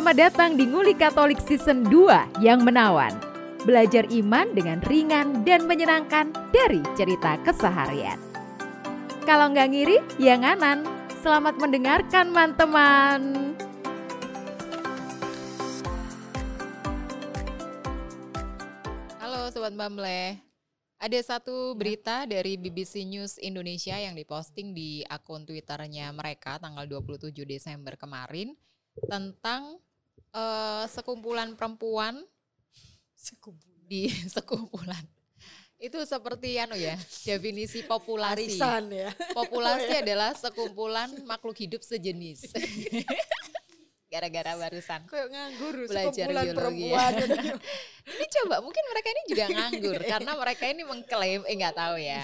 [0.00, 3.12] Selamat datang di Nguli Katolik Season 2 yang menawan.
[3.68, 8.16] Belajar iman dengan ringan dan menyenangkan dari cerita keseharian.
[9.28, 10.88] Kalau nggak ngiri, ya nganan.
[11.20, 13.20] Selamat mendengarkan, teman-teman.
[19.20, 20.40] Halo Sobat Bamble.
[20.96, 27.36] Ada satu berita dari BBC News Indonesia yang diposting di akun Twitternya mereka tanggal 27
[27.44, 28.56] Desember kemarin
[29.04, 29.76] tentang
[30.34, 32.22] uh, sekumpulan perempuan.
[33.90, 35.02] Di sekumpulan.
[35.80, 36.92] Itu seperti anu ya
[37.24, 38.60] definisi populasi.
[38.60, 39.10] Arisan ya.
[39.32, 42.52] Populasi adalah sekumpulan makhluk hidup sejenis.
[44.12, 46.50] Gara-gara barusan kayak nganggur belajar biologi.
[46.50, 46.52] ya.
[46.52, 47.12] perempuan.
[48.10, 52.22] Ini coba mungkin mereka ini juga nganggur karena mereka ini mengklaim eh nggak tahu ya.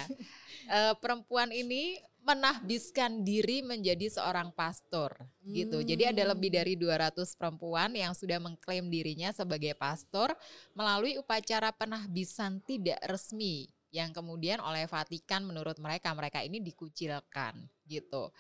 [0.67, 5.15] Uh, perempuan ini menahbiskan diri menjadi seorang pastor
[5.47, 5.55] hmm.
[5.55, 5.79] gitu.
[5.87, 10.35] Jadi ada lebih dari 200 perempuan yang sudah mengklaim dirinya sebagai pastor
[10.75, 18.35] melalui upacara penahbisan tidak resmi yang kemudian oleh Vatikan menurut mereka mereka ini dikucilkan gitu.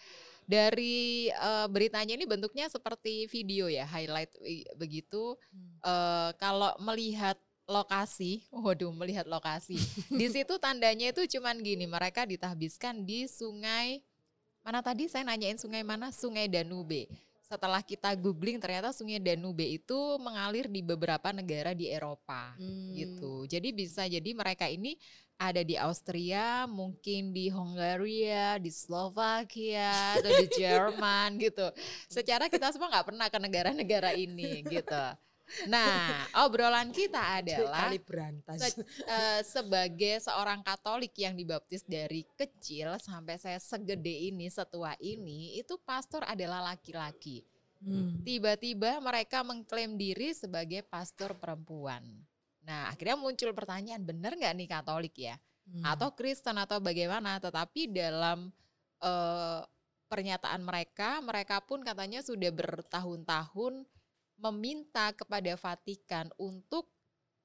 [0.46, 4.34] Dari uh, beritanya ini bentuknya seperti video ya, highlight
[4.74, 5.38] begitu.
[5.54, 5.78] Hmm.
[5.86, 9.76] Uh, kalau melihat lokasi, waduh melihat lokasi.
[10.20, 14.00] di situ tandanya itu cuman gini, mereka ditahbiskan di sungai
[14.66, 16.10] mana tadi saya nanyain sungai mana?
[16.10, 17.06] Sungai Danube.
[17.46, 22.90] Setelah kita googling ternyata sungai Danube itu mengalir di beberapa negara di Eropa hmm.
[22.98, 23.46] gitu.
[23.46, 24.98] Jadi bisa jadi mereka ini
[25.38, 31.70] ada di Austria, mungkin di Hungaria, di Slovakia, atau di Jerman gitu.
[32.10, 35.04] Secara kita semua nggak pernah ke negara-negara ini gitu.
[35.70, 37.88] Nah, obrolan kita adalah
[38.58, 38.70] se
[39.06, 45.78] uh, sebagai seorang Katolik yang dibaptis dari kecil sampai saya segede ini, setua ini, itu
[45.86, 47.46] pastor adalah laki-laki.
[47.78, 48.18] Hmm.
[48.26, 52.02] Tiba-tiba mereka mengklaim diri sebagai pastor perempuan.
[52.66, 55.38] Nah, akhirnya muncul pertanyaan, benar nggak nih Katolik ya?
[55.70, 55.94] Hmm.
[55.94, 57.38] Atau Kristen atau bagaimana?
[57.38, 58.50] Tetapi dalam
[58.98, 59.62] uh,
[60.10, 63.86] pernyataan mereka, mereka pun katanya sudah bertahun-tahun
[64.36, 66.92] meminta kepada Vatikan untuk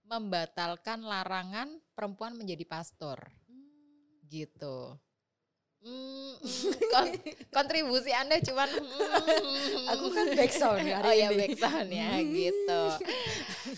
[0.05, 3.17] membatalkan larangan perempuan menjadi pastor.
[3.47, 4.27] Hmm.
[4.27, 4.77] Gitu.
[5.81, 6.37] Hmm,
[6.93, 7.09] kon
[7.49, 12.81] kontribusi Anda cuman hmm, aku kan backsound hari oh, ya backsound ya gitu.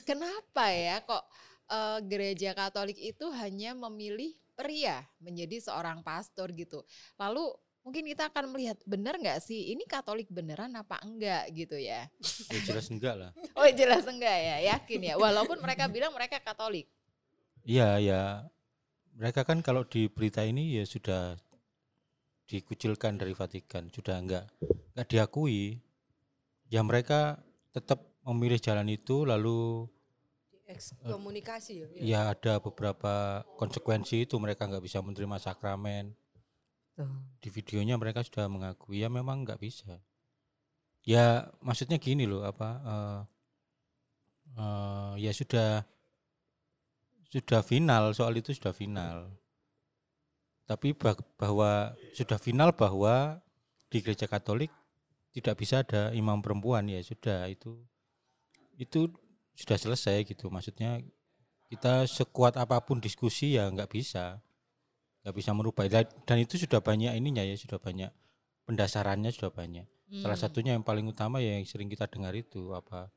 [0.03, 1.23] Kenapa ya kok
[1.71, 6.83] uh, gereja Katolik itu hanya memilih pria menjadi seorang pastor gitu.
[7.15, 12.07] Lalu mungkin kita akan melihat benar nggak sih ini Katolik beneran apa enggak gitu ya?
[12.49, 13.31] Ya jelas enggak lah.
[13.59, 15.15] oh jelas enggak ya, yakin ya.
[15.19, 16.87] Walaupun mereka bilang mereka Katolik.
[17.67, 18.21] Iya ya,
[19.15, 21.35] mereka kan kalau di berita ini ya sudah
[22.47, 24.47] dikucilkan dari Vatikan, sudah enggak
[24.95, 25.83] enggak diakui.
[26.71, 27.37] Ya mereka
[27.75, 29.91] tetap memilih jalan itu lalu
[30.71, 31.87] ekskomunikasi ya.
[31.99, 36.15] Ya ada beberapa konsekuensi itu mereka nggak bisa menerima sakramen
[37.41, 39.99] di videonya mereka sudah mengakui ya memang nggak bisa.
[41.03, 43.21] Ya maksudnya gini loh apa uh,
[44.55, 45.83] uh, ya sudah
[47.33, 49.33] sudah final soal itu sudah final.
[50.63, 53.41] Tapi bah bahwa sudah final bahwa
[53.91, 54.71] di gereja Katolik
[55.33, 57.81] tidak bisa ada imam perempuan ya sudah itu
[58.77, 59.09] itu
[59.57, 61.01] sudah selesai gitu maksudnya
[61.69, 64.41] kita sekuat apa pun diskusi ya nggak bisa
[65.23, 65.87] nggak bisa merubah.
[65.89, 68.11] Dan itu sudah banyak ininya ya sudah banyak
[68.67, 69.87] pendasarannya sudah banyak.
[70.13, 70.21] Hmm.
[70.21, 73.09] salah satunya yang paling utama ya yang sering kita dengar itu apa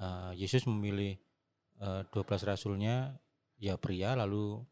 [0.00, 1.20] uh, Yesus memilih
[1.82, 3.18] uh, eh, 12 rasulnya
[3.60, 4.62] ya pria lalu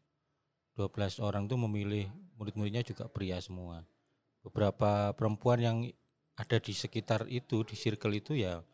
[0.73, 2.05] 12 orang itu memilih
[2.41, 3.85] murid-muridnya juga pria semua.
[4.41, 5.77] Beberapa perempuan yang
[6.33, 8.65] ada di sekitar itu di circle itu ya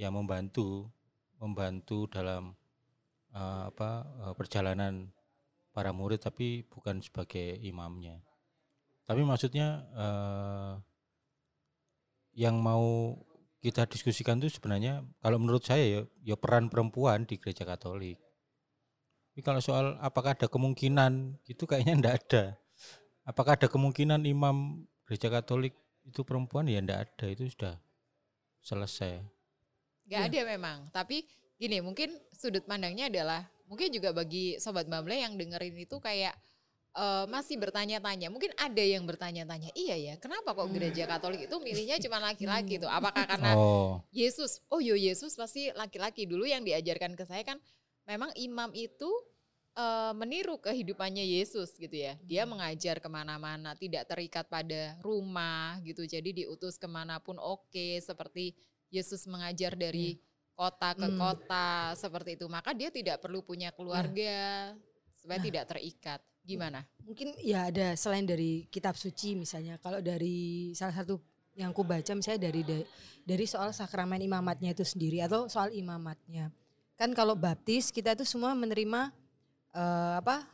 [0.00, 0.88] ya membantu
[1.36, 2.56] membantu dalam
[3.36, 5.12] uh, apa uh, perjalanan
[5.74, 8.22] para murid tapi bukan sebagai imamnya.
[9.04, 10.72] Tapi maksudnya eh,
[12.38, 13.18] yang mau
[13.58, 18.20] kita diskusikan itu sebenarnya kalau menurut saya ya, ya peran perempuan di gereja Katolik.
[19.34, 22.44] Tapi kalau soal apakah ada kemungkinan itu kayaknya enggak ada.
[23.26, 25.74] Apakah ada kemungkinan imam gereja Katolik
[26.06, 27.74] itu perempuan ya enggak ada itu sudah
[28.62, 29.24] selesai.
[30.06, 30.28] Enggak ya.
[30.30, 31.24] ada memang, tapi
[31.56, 36.34] gini mungkin sudut pandangnya adalah mungkin juga bagi sobat Bamble yang dengerin itu kayak
[36.94, 38.30] uh, masih bertanya-tanya.
[38.30, 41.10] Mungkin ada yang bertanya-tanya, iya ya, kenapa kok gereja hmm.
[41.10, 42.88] Katolik itu milihnya cuma laki-laki tuh?
[42.90, 44.00] Apakah karena oh.
[44.14, 44.62] Yesus?
[44.70, 47.58] Oh yo Yesus pasti laki-laki dulu yang diajarkan ke saya kan
[48.04, 49.10] memang imam itu
[49.76, 52.16] uh, meniru kehidupannya Yesus gitu ya.
[52.22, 52.50] Dia hmm.
[52.56, 56.06] mengajar ke mana-mana, tidak terikat pada rumah gitu.
[56.06, 58.54] Jadi diutus ke mana pun oke, okay, seperti
[58.94, 60.22] Yesus mengajar dari
[60.54, 61.18] kota ke Hmm.
[61.18, 64.70] kota seperti itu, maka dia tidak perlu punya keluarga
[65.12, 65.46] supaya Nah.
[65.46, 66.20] tidak terikat.
[66.44, 66.84] Gimana?
[67.00, 69.80] Mungkin ya ada selain dari kitab suci misalnya.
[69.80, 71.16] Kalau dari salah satu
[71.54, 72.84] yang ku baca misalnya dari da-
[73.22, 76.52] dari soal sakramen imamatnya itu sendiri atau soal imamatnya.
[76.94, 79.08] Kan kalau baptis kita itu semua menerima
[79.72, 80.44] eh, apa?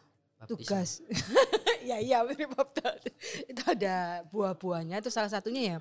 [0.47, 1.03] tugas.
[1.91, 3.13] ya iya menerima baptis.
[3.45, 5.77] itu ada buah-buahnya itu salah satunya ya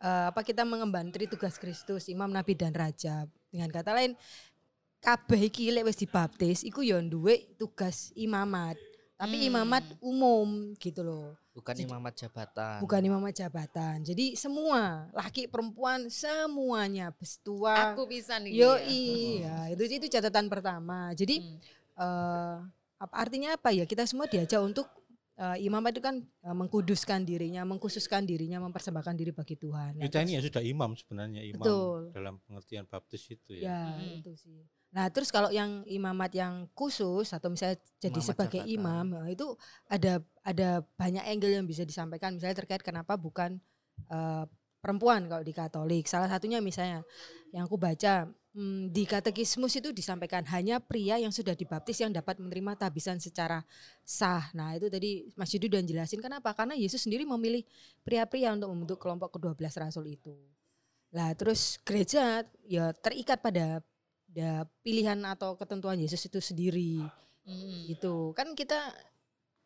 [0.00, 3.28] eh, apa kita mengemban tri tugas Kristus, imam, nabi dan raja.
[3.52, 4.16] Dengan kata lain
[4.98, 8.80] kabeh iki lek wis dibaptis iku ya duwe tugas imamat.
[9.14, 9.48] Tapi Hmm.
[9.54, 11.38] imamat umum gitu loh.
[11.52, 12.80] Bukan Jadi- imamat jabatan.
[12.80, 13.96] Bukan imamat jabatan.
[14.02, 17.92] Jadi semua laki perempuan semuanya bestua.
[17.92, 18.50] Aku bisa nih.
[18.56, 18.80] Yo ya.
[18.82, 21.12] iya, itu itu catatan pertama.
[21.12, 21.60] Jadi Hmm.
[22.00, 22.56] eh
[22.98, 23.84] apa artinya apa ya?
[23.84, 24.88] Kita semua diajak untuk
[25.42, 29.98] eh, imamat itu kan eh, mengkuduskan dirinya, mengkhususkan dirinya, mempersembahkan diri bagi Tuhan.
[29.98, 32.00] Nah, Kita ini terus- ya sudah imam sebenarnya imam Betul.
[32.14, 33.66] dalam pengertian baptis itu ya.
[33.66, 34.22] Ya, Mm-mm.
[34.22, 34.62] itu sih.
[34.92, 38.76] Nah, terus kalau yang imamat yang khusus atau misalnya jadi Imamat sebagai jabatan.
[38.76, 39.46] imam, nah, itu
[39.88, 40.12] ada
[40.44, 43.56] ada banyak angle yang bisa disampaikan misalnya terkait kenapa bukan
[44.08, 44.44] eh,
[44.82, 46.10] perempuan kalau di Katolik.
[46.10, 47.06] Salah satunya misalnya
[47.54, 52.42] yang aku baca hmm, di katekismus itu disampaikan hanya pria yang sudah dibaptis yang dapat
[52.42, 53.62] menerima tabisan secara
[54.02, 54.50] sah.
[54.58, 56.50] Nah, itu tadi Mas Yudi udah jelasin kenapa?
[56.52, 57.62] Karena Yesus sendiri memilih
[58.02, 60.34] pria-pria untuk membentuk kelompok ke-12 rasul itu.
[61.14, 63.84] Lah terus gereja ya terikat pada
[64.32, 67.04] da pilihan atau ketentuan Yesus itu sendiri
[67.42, 67.90] Hmm.
[67.90, 68.30] gitu.
[68.38, 68.94] Kan kita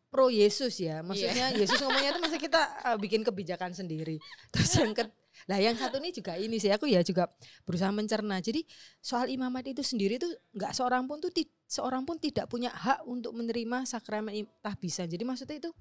[0.07, 1.03] pro Yesus ya.
[1.03, 1.59] Maksudnya Iya.
[1.63, 4.17] Yesus ngomongnya itu masa kita uh, bikin kebijakan sendiri.
[4.55, 5.03] Terus yang ke
[5.45, 7.29] lah yang satu ini juga ini sih aku ya juga
[7.63, 8.41] berusaha mencerna.
[8.41, 8.65] Jadi
[8.97, 11.29] soal imamat itu sendiri tuh nggak seorang pun tuh
[11.69, 15.05] seorang pun tidak punya hak untuk menerima sakramen tahbisan.
[15.05, 15.71] Jadi maksudnya itu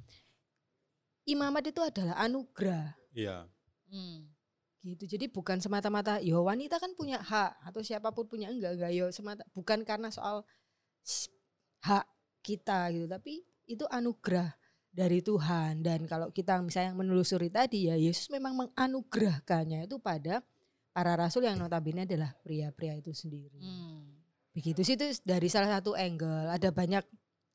[1.27, 3.51] imamat itu adalah anugerah Iya.
[3.91, 4.31] Hmm.
[4.87, 8.93] gitu jadi bukan semata-mata yo wanita kan punya hak atau siapa pun punya enggak enggak
[8.95, 10.47] yo semata bukan karena soal
[11.83, 12.07] hak
[12.47, 14.55] kita gitu tapi itu anugerah
[14.89, 15.85] dari Tuhan.
[15.85, 20.41] Dan kalau kita misalnya menelusuri tadi ya Yesus memang menganugerahkannya itu pada
[20.97, 23.61] para rasul yang notabene adalah pria-pria itu sendiri.
[23.61, 24.17] Hmm.
[24.57, 27.05] begitu sih itu dari salah satu angle ada banyak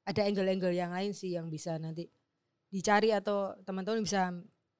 [0.06, 2.06] ada angle-angle yang lain sih yang bisa nanti
[2.70, 4.30] dicari atau teman-teman bisa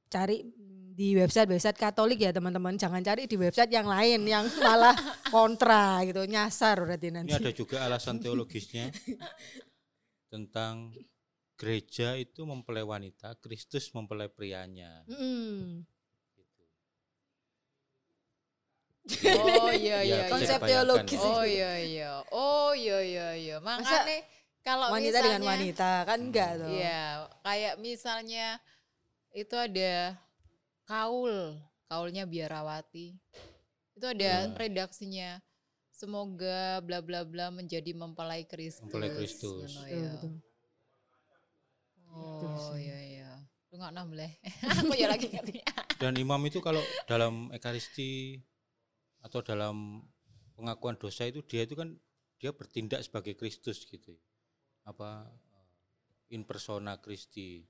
[0.06, 0.46] cari
[0.92, 2.76] di website-website Katolik ya teman-teman.
[2.76, 4.94] Jangan cari di website yang lain yang malah
[5.32, 7.34] kontra gitu nyasar berarti nanti.
[7.34, 8.92] Ini ada juga alasan teologisnya
[10.34, 10.94] tentang
[11.62, 15.06] gereja itu mempelai wanita, Kristus mempelai prianya.
[15.06, 15.86] Mm-mm.
[19.06, 19.30] Gitu.
[19.30, 20.18] Oh iya Ya, iya.
[20.26, 20.70] bisa Konsep iya.
[20.70, 22.12] teologis Oh iya iya.
[22.34, 23.56] Oh iya iya iya.
[23.62, 24.26] Makanya
[24.62, 27.04] kalau wanita misalnya dengan wanita kan enggak tuh Iya,
[27.42, 28.48] kayak misalnya
[29.34, 29.94] itu ada
[30.86, 31.58] kaul,
[31.90, 33.18] kaulnya biarawati.
[33.98, 34.54] Itu ada Hmm.
[34.58, 35.42] redaksinya.
[35.94, 38.86] Semoga bla bla bla menjadi mempelai Kristus.
[38.90, 39.70] Mempelai Kristus.
[39.78, 40.10] Betul, ya.
[40.18, 40.34] betul.
[42.12, 43.32] Oh iya iya.
[43.72, 44.32] Lu nggak nambah.
[44.84, 45.64] Aku ya lagi ngerti.
[45.96, 48.42] Dan imam itu kalau dalam ekaristi
[49.24, 50.04] atau dalam
[50.58, 51.96] pengakuan dosa itu dia itu kan
[52.42, 54.18] dia bertindak sebagai Kristus gitu.
[54.84, 57.64] Apa eh, in persona Kristi.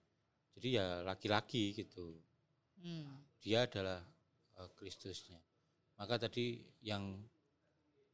[0.58, 2.18] Jadi ya laki-laki gitu.
[2.82, 3.22] Hmm.
[3.44, 4.01] Dia adalah
[4.58, 5.38] eh, Kristusnya.
[6.01, 7.22] Maka tadi yang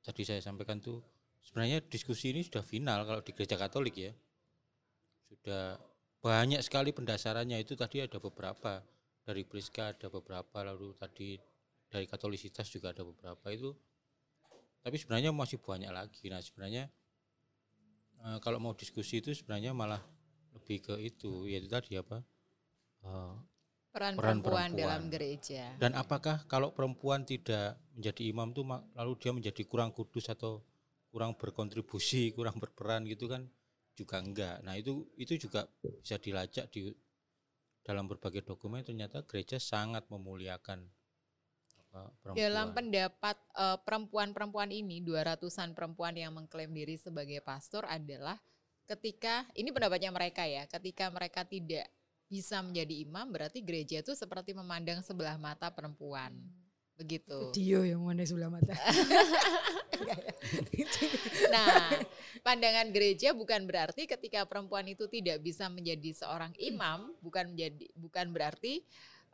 [0.03, 0.99] tadi saya sampaikan tuh
[1.39, 4.11] sebenarnya diskusi ini sudah final kalau di gereja Katolik ya.
[5.31, 5.79] Sudah
[6.21, 7.57] banyak sekali pendasarannya.
[7.61, 8.81] Itu tadi ada beberapa.
[9.27, 11.35] Dari Priska ada beberapa lalu tadi
[11.91, 13.75] dari Katolisitas juga ada beberapa itu.
[14.79, 16.31] Tapi sebenarnya masih banyak lagi.
[16.31, 16.87] Nah sebenarnya
[18.23, 19.99] eh, kalau mau diskusi itu sebenarnya malah
[20.55, 21.43] lebih ke itu.
[21.43, 22.23] Yaitu tadi apa?
[23.03, 23.35] Eh,
[23.97, 24.69] Peran, Peran perempuan, perempuan.
[24.77, 25.73] dalam gereja.
[25.81, 28.61] dan apakah kalau perempuan tidak menjadi imam tuh
[28.93, 30.61] lalu dia menjadi kurang kudus atau
[31.09, 33.49] kurang berkontribusi kurang berperan gitu kan
[33.97, 34.61] juga enggak.
[34.61, 36.93] Nah itu itu juga bisa dilacak di
[37.81, 38.85] dalam berbagai dokumen.
[38.85, 40.85] Ternyata gereja sangat memuliakan
[42.21, 42.37] perempuan.
[42.37, 48.37] Dalam pendapat eh, perempuan-perempuan ini, 200-an perempuan yang mengklaim diri sebagai pastor adalah
[48.85, 51.89] ketika ini pendapatnya mereka ya, ketika mereka tidak
[52.27, 56.35] bisa menjadi imam berarti gereja itu seperti memandang sebelah mata perempuan.
[56.97, 57.53] Begitu.
[57.53, 58.73] Dio yang mana sebelah mata
[61.53, 61.93] Nah,
[62.41, 68.29] pandangan gereja bukan berarti ketika perempuan itu tidak bisa menjadi seorang imam, bukan menjadi bukan
[68.31, 68.81] berarti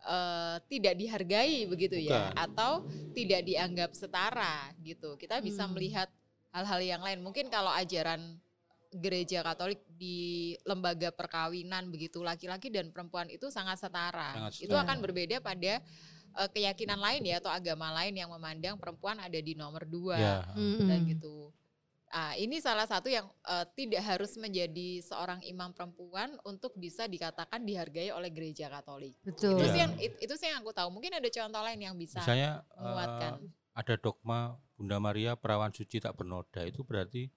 [0.03, 2.35] eh, tidak dihargai begitu ya, Bukan.
[2.35, 2.71] atau
[3.15, 5.15] tidak dianggap setara gitu.
[5.15, 5.73] Kita bisa Hmm.
[5.75, 6.11] melihat
[6.51, 7.23] hal-hal yang lain.
[7.23, 8.35] Mungkin kalau ajaran
[8.93, 14.37] gereja Katolik di lembaga perkawinan begitu laki-laki dan perempuan itu sangat setara.
[14.37, 14.85] Sangat Itu setara.
[14.85, 15.81] akan berbeda pada
[16.35, 20.35] eh, keyakinan lain ya atau agama lain yang memandang perempuan ada di nomor dua Ya.
[20.49, 21.09] dan Mm-mm.
[21.09, 21.53] gitu.
[22.09, 27.57] Ah, ini salah satu yang eh, tidak harus menjadi seorang imam perempuan untuk bisa dikatakan
[27.59, 29.17] dihargai oleh gereja Katolik.
[29.21, 29.57] Betul.
[29.57, 29.71] Itu Ya.
[29.73, 30.89] sih yang it- itu sih yang aku tahu.
[30.89, 33.31] Mungkin ada contoh lain yang bisa Misalnya menguatkan.
[33.73, 34.39] ada dogma
[34.77, 37.33] Bunda Maria perawan suci tak bernoda itu berarti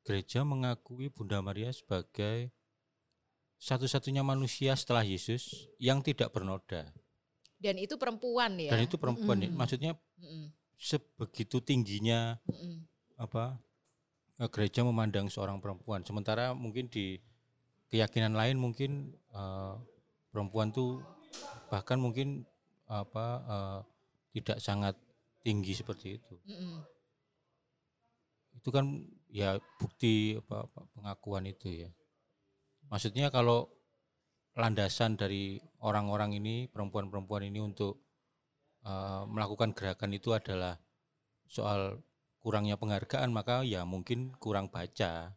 [0.00, 2.52] gereja mengakui Bunda Maria sebagai
[3.56, 6.88] satu-satunya manusia setelah Yesus yang tidak bernoda
[7.60, 8.72] Dan itu perempuan ya.
[8.72, 9.52] dan itu perempuan ya.
[9.52, 9.58] Mm-mm.
[9.60, 10.48] maksudnya Mm-mm,
[10.80, 12.88] sebegitu tingginya mm-mm.
[13.20, 13.60] apa
[14.40, 17.20] eh, gereja memandang seorang perempuan sementara mungkin di
[17.92, 19.74] keyakinan lain mungkin eh,
[20.32, 21.04] perempuan tuh
[21.68, 22.48] bahkan mungkin
[22.88, 23.80] apa eh,
[24.40, 24.96] tidak sangat
[25.44, 26.80] tinggi seperti itu Mm-mm.
[28.56, 31.90] itu kan ya bukti apa, apa, pengakuan itu ya
[32.88, 33.68] maksudnya kalau
[34.60, 38.04] landasan dari orang-orang ini perempuan-perempuan ini untuk
[38.84, 40.76] eh, melakukan gerakan itu adalah
[41.44, 42.04] soal
[42.38, 45.32] kurangnya penghargaan maka ya mungkin kurang baca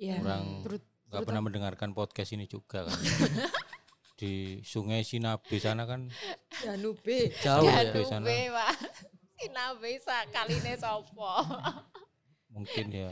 [0.00, 0.16] Ya.
[0.16, 2.96] kurang Terut- nggak pernah mendengarkan podcast ini juga kan
[4.20, 6.08] di Sungai Sinabe sana kan
[6.60, 7.32] Danube.
[7.38, 7.88] Jauh ya.
[7.88, 8.24] di sana.
[8.24, 8.72] Danube, Pak.
[9.34, 11.28] Sinabe sakaline sopo.
[12.48, 13.10] mungkin ya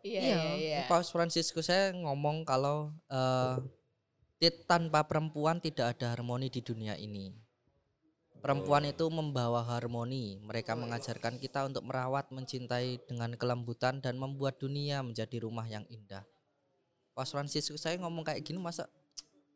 [0.00, 0.22] Iya, Iya.
[0.22, 0.80] iya, iya.
[0.86, 3.70] Paus Fransiskus saya ngomong kalau eh, ti-
[4.68, 7.32] tanpa perempuan tidak ada harmoni di dunia ini.
[8.44, 10.38] Perempuan itu membawa harmoni.
[10.38, 16.22] Mereka mengajarkan kita untuk merawat, mencintai dengan kelembutan dan membuat dunia menjadi rumah yang indah.
[17.16, 18.84] Paus Fransiskus saya ngomong kayak gini masa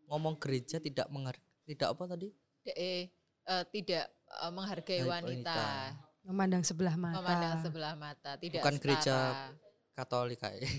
[0.08, 1.36] ngomong gereja tidak mengar
[1.68, 2.32] tidak apa tadi?
[2.64, 3.02] D- eh,
[3.46, 5.60] eh, tidak eh, menghargai wanita, wanita.
[6.24, 7.16] Memandang sebelah mata.
[7.20, 9.69] memandang sebelah mata, tidak Bukan gereja setara.
[10.00, 10.64] Katolik kayak.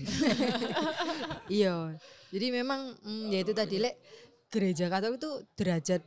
[1.52, 1.94] Iya.
[2.32, 3.94] Jadi memang mm, ya itu tadi lek
[4.48, 6.02] gereja Katolik itu derajat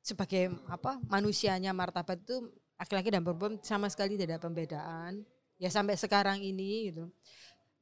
[0.00, 5.12] sebagai apa manusianya martabat itu laki-laki dan perempuan sama sekali tidak ada pembedaan.
[5.56, 7.08] Ya sampai sekarang ini gitu.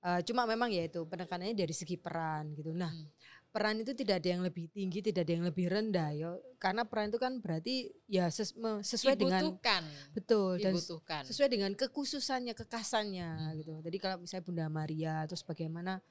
[0.04, 2.76] Eh, cuma memang ya itu penekanannya dari segi peran gitu.
[2.76, 3.08] Nah, Hmm.
[3.54, 6.34] Peran itu tidak ada yang lebih tinggi, tidak ada yang lebih rendah ya.
[6.58, 8.50] Karena peran itu kan berarti ya ses-
[8.82, 11.22] sesuai dengan dibutuhkan, betul dan dibutuhkan.
[11.22, 13.54] sesuai dengan kekhususannya, kekasannya Hmm.
[13.54, 13.72] gitu.
[13.78, 16.02] Jadi kalau misalnya Bunda Maria terus bagaimana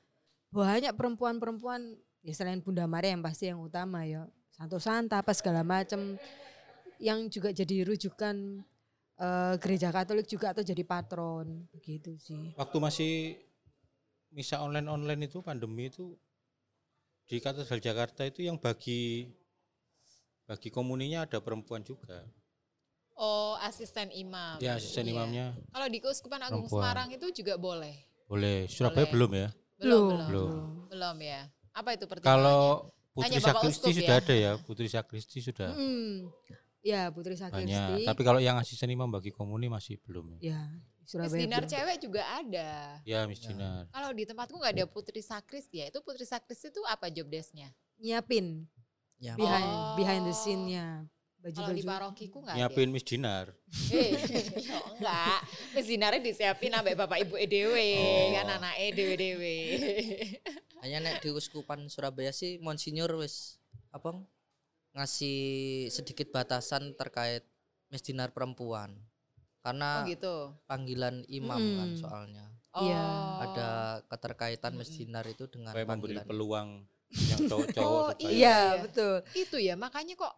[0.50, 5.60] banyak perempuan-perempuan ya selain Bunda Maria yang pasti yang utama ya Santo Santa apa segala
[5.62, 6.16] macam
[6.98, 8.64] yang juga jadi rujukan
[9.16, 12.56] eh, gereja Katolik juga atau jadi patron begitu sih.
[12.56, 13.12] waktu masih
[14.30, 16.16] misa online online itu pandemi itu
[17.26, 19.32] di Katedral Jakarta itu yang bagi
[20.44, 22.24] bagi komuninya ada perempuan juga
[23.14, 24.58] Oh, asisten imam.
[24.58, 25.14] ya asisten Iya.
[25.14, 26.82] imamnya Kalau di Keuskupan Agung Perempuan.
[26.82, 27.96] Semarang itu juga boleh.
[28.26, 29.14] boleh Surabaya Boleh.
[29.14, 30.28] belum ya Belum, Belum.
[30.28, 30.52] belum.
[30.90, 31.42] Belum ya.
[31.72, 32.42] Apa itu pertimbangannya?
[32.42, 32.62] kalau
[33.14, 34.22] Putri Sakristi Uskup sudah ya.
[34.22, 36.30] ada ya Putri Sakristi sudah Hmm.
[36.82, 38.04] Ya Putri banyak Sakristi.
[38.04, 40.58] tapi kalau yang asisten imam bagi komuni masih belum ya
[41.04, 41.42] ya Miss Surabaya.
[41.42, 42.70] Dinar cewek juga ada.
[43.04, 43.48] ya Miss Ya.
[43.50, 45.88] Dinar Kalau di tempatku nggak ada Putri Sakristi ya.
[45.88, 47.70] Itu Putri Sakristi itu apa job desk-nya?
[47.98, 48.66] Nyiapin
[49.18, 49.96] Ya, behind Oh.
[49.96, 51.08] behind the scene-nya.
[51.44, 52.60] Kalau di parokiku nggak ada.
[52.62, 53.52] nyiapin Miss Dinar
[53.90, 54.16] Eh,
[54.66, 55.40] yo enggak.
[55.72, 58.28] Miss Dinarnya disiapin ambek bapak ibu EDW, Oh.
[58.34, 59.44] kan anak EDW.
[60.80, 64.12] hanya nek di Uskupan Surabaya sih Monsinyur wis apa
[64.94, 65.40] ngasih
[65.90, 67.44] sedikit batasan terkait
[67.88, 68.92] misdinar perempuan
[69.64, 70.36] Oh karena gitu.
[70.66, 71.98] panggilan imam kan Mm.
[71.98, 72.84] soalnya Oh.
[72.84, 73.06] Iya.
[73.40, 73.70] ada
[74.08, 74.82] keterkaitan Mm-mm.
[74.82, 76.70] misdinar itu dengan supaya memberi panggilan peluang
[77.14, 78.58] yang cowok-cowok Oh, Iya, Iya.
[78.82, 79.16] betul.
[79.32, 80.34] Itu ya makanya kok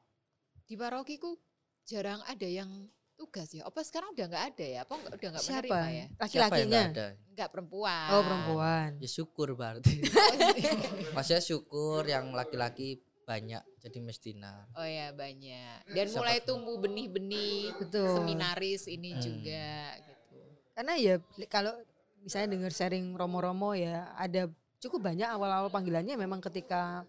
[0.62, 1.34] di parokiku
[1.82, 2.70] jarang ada yang
[3.16, 3.64] tugas ya.
[3.64, 4.80] Apa sekarang udah nggak ada ya?
[4.84, 5.64] Apa udah nggak Siapa?
[5.64, 6.06] menerima ya?
[6.20, 6.84] Laki-lakinya.
[7.32, 8.08] nggak perempuan.
[8.12, 8.90] Oh, perempuan.
[9.00, 10.72] ya syukur berarti Oh, iya.
[11.12, 15.90] maksudnya syukur yang laki-laki banyak jadi misdinar Oh ya banyak.
[15.90, 18.08] Dan Siapa- mulai tumbuh benih-benih Betul.
[18.14, 19.22] seminaris ini Hmm.
[19.22, 19.66] juga
[20.00, 20.38] gitu.
[20.72, 21.16] Karena ya
[21.48, 21.74] kalau
[22.22, 24.46] misalnya dengar sharing romo-romo ya ada
[24.78, 27.02] cukup banyak awal-awal panggilannya memang ketika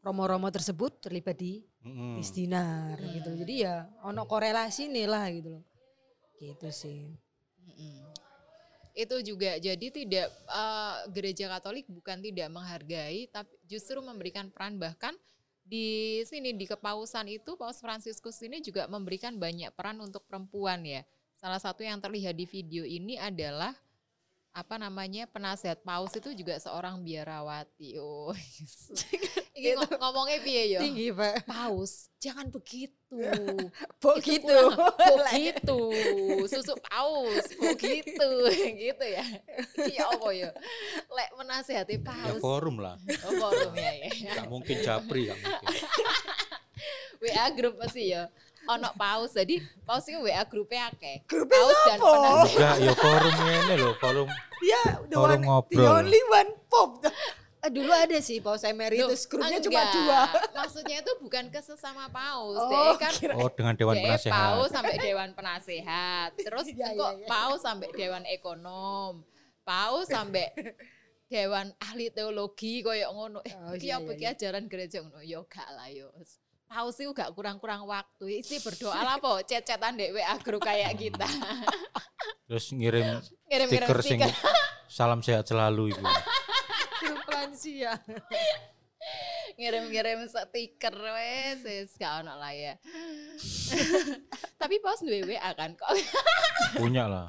[0.00, 1.60] romo-romo tersebut terlibat di
[2.28, 3.30] Dinar gitu.
[3.34, 5.64] Jadi ya ono korelasi nih lah gitu loh.
[6.36, 7.12] Gitu sih.
[7.64, 8.08] Mm-mm.
[8.92, 15.12] Itu juga jadi tidak eh, gereja Katolik bukan tidak menghargai tapi justru memberikan peran bahkan
[15.68, 21.04] di sini di kepausan itu Paus Fransiskus ini juga memberikan banyak peran untuk perempuan ya.
[21.36, 23.76] Salah satu yang terlihat di video ini adalah
[24.58, 27.94] apa namanya penasihat paus itu juga seorang biarawati.
[28.02, 28.34] Oh,
[29.58, 30.80] ini ngom- ngomongnya piye yo?
[30.82, 31.46] Tinggi, Pak.
[31.46, 32.94] Paus, jangan begitu.
[34.04, 34.58] Begitu.
[35.16, 35.80] begitu.
[36.44, 37.46] Susu paus.
[37.56, 38.28] Begitu.
[38.76, 39.24] Gitu ya.
[39.80, 40.50] Iya apa ya?
[41.08, 42.42] Lek menasehati ya paus.
[42.42, 43.00] forum lah.
[43.24, 44.10] Oh forum ya ya.
[44.36, 45.72] Nggak mungkin japri nggak mungkin.
[47.24, 48.28] WA grup pasti ya
[48.68, 53.34] ono paus jadi paus itu WA grupnya akeh Grupnya paus dan penasehat Enggak, ya forum
[53.42, 54.28] ini loh, forum
[54.60, 55.46] Ya, the Forum one, the
[55.78, 55.96] ngobrol.
[55.96, 56.90] only one pop.
[57.58, 59.94] Eh, dulu ada sih paus emeritus, Loh, grupnya cuma enggak.
[59.96, 60.20] dua.
[60.58, 64.34] maksudnya itu bukan ke sesama paus Oh, deh kan kira- oh dengan dewan DE penasehat.
[64.36, 67.26] paus sampai dewan penasehat terus Iya, kok iya, iya.
[67.26, 69.22] paus sampai dewan ekonom
[69.60, 70.50] paus sampai
[71.26, 74.32] dewan ahli teologi koyo ngono eh Oh, iki iya, apa iya, iki iya.
[74.34, 76.10] ajaran gereja ngono yo gak lah yo
[76.68, 81.24] paus itu gak kurang-kurang waktu isi berdoa lah po cecetan dek WA grup kayak kita
[82.48, 84.20] Terus ngirim ngirim-ngirim stiker sing
[84.88, 86.00] salam sehat selalu itu.
[87.04, 87.92] Grup lansia.
[89.60, 92.74] ngirim-ngirim stiker wes wes gak ono lah ya
[94.60, 95.88] tapi paus duwe WA kan kok
[96.76, 97.28] Punya lah.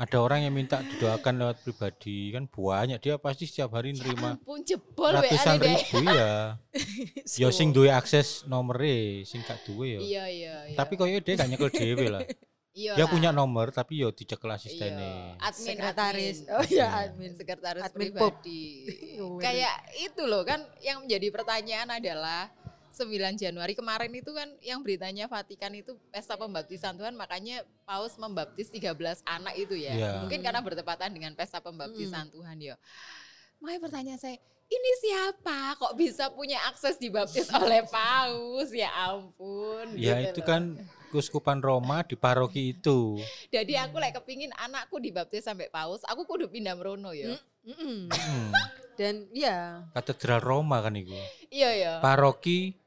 [0.00, 4.64] Ada orang yang minta didoakan lewat pribadi kan banyak dia pasti setiap hari nerima ampun
[4.64, 6.56] jebol WA ratusan deh ribu ya.
[7.36, 10.00] Yo sing duwe akses nomere, sing gak duwe yo.
[10.00, 12.24] iya iya iya Tapi koyo dia gak nyekel dhewe lah.
[12.72, 15.12] iya Dia punya nomor tapi yo dicekel Iya, asistennya.
[15.36, 16.36] admin Sekretaris.
[16.40, 16.54] admin.
[16.54, 17.02] Oh iya, Hmm.
[17.04, 17.32] admin.
[17.36, 18.62] sekretaris Admin pribadi.
[19.36, 22.48] Kayak itu loh kan yang menjadi pertanyaan adalah
[22.90, 28.70] 9 Januari kemarin itu kan yang beritanya Vatikan itu pesta pembaptisan Tuhan makanya Paus membaptis
[28.70, 29.92] 13 anak itu ya.
[29.94, 30.12] Iya.
[30.26, 32.74] Mungkin karena bertepatan dengan pesta pembaptisan Tuhan ya.
[33.60, 34.36] Makanya pertanyaan saya,
[34.70, 38.70] ini siapa kok bisa punya akses dibaptis oleh Paus?
[38.70, 39.98] Ya ampun.
[39.98, 40.46] Ya gitu itu loh.
[40.46, 40.62] kan
[41.10, 43.18] Kuskupan Roma di paroki itu.
[43.50, 47.34] Jadi aku like kepingin anakku dibaptis sampai Paus, aku kudu pindah merono ya.
[47.60, 48.08] Hmm,
[48.96, 51.12] Dan ya, Katedral Roma kan itu.
[51.52, 51.92] Iya ya.
[52.00, 52.79] Paroki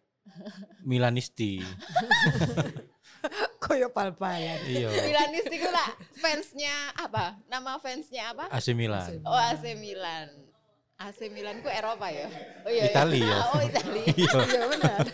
[0.83, 1.61] Milanisti.
[3.63, 4.59] koyo pal-palan.
[4.67, 4.89] Iya.
[4.91, 7.39] Milanis itu lah fansnya apa?
[7.47, 8.51] Nama fansnya apa?
[8.51, 9.23] AC Milan.
[9.23, 10.27] Oh AC Milan.
[10.99, 12.27] AC Milan ku Eropa ya?
[12.67, 12.85] Oh iya.
[12.87, 12.91] iya.
[12.91, 13.23] Italia.
[13.25, 13.37] ya.
[13.51, 14.03] Oh Italia.
[14.13, 14.31] Iya.
[14.45, 15.05] Iya benar.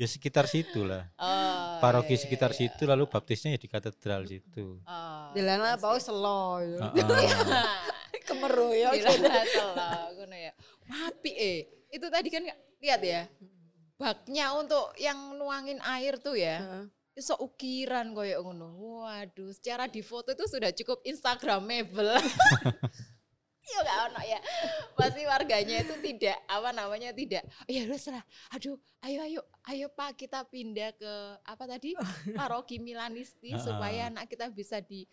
[0.00, 1.12] Ya sekitar situ lah.
[1.20, 2.58] Oh, Paroki iya, iya, sekitar iya.
[2.66, 4.80] situ lalu baptisnya ya di katedral situ.
[4.82, 5.26] Oh.
[5.36, 6.58] Dilana paus selo.
[6.60, 8.22] Heeh.
[8.28, 8.92] Kemeru ya.
[8.92, 10.52] Milan salah ngono ya.
[10.88, 11.58] Wapi eh.
[11.92, 12.48] Itu tadi kan
[12.82, 13.22] lihat ya.
[13.96, 16.84] Baknya untuk yang nuangin air tuh ya.
[17.14, 18.74] Iso ukiran koyo ngono.
[19.06, 22.18] Waduh, secara di foto itu sudah cukup instagramable.
[23.62, 24.38] Iya gak ono ya.
[24.98, 27.46] Pasti warganya itu tidak apa namanya tidak.
[27.46, 28.24] Oh, ya udah lah.
[28.58, 28.74] Aduh,
[29.06, 29.40] ayo ayo
[29.70, 31.12] ayo Pak kita pindah ke
[31.46, 31.94] apa tadi?
[32.38, 35.06] Paroki Milanisti supaya anak kita bisa di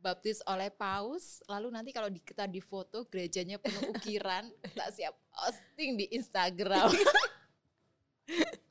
[0.00, 5.14] baptis oleh paus lalu nanti kalau di, kita di foto gerejanya penuh ukiran tak siap
[5.30, 6.90] posting di Instagram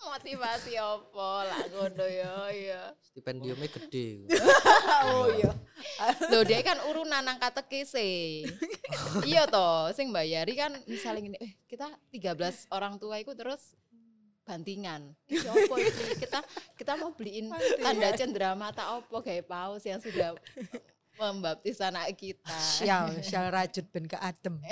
[0.10, 4.26] motivasi opo lah ngono ya ya Stipendiumnya gede.
[5.10, 5.52] Oh iya.
[6.32, 8.44] Loh dia kan urunan nang katekese.
[9.28, 13.76] iya toh, sing bayari kan misalnya gini, eh kita 13 orang tua itu terus
[14.48, 15.14] bantingan.
[15.28, 16.26] Iki opo iki?
[16.26, 16.40] Kita
[16.80, 20.36] kita mau beliin tanda cendera mata opo kayak paus yang sudah
[21.20, 22.48] membaptis anak kita.
[22.56, 24.56] Sial, sial rajut ben ke adem.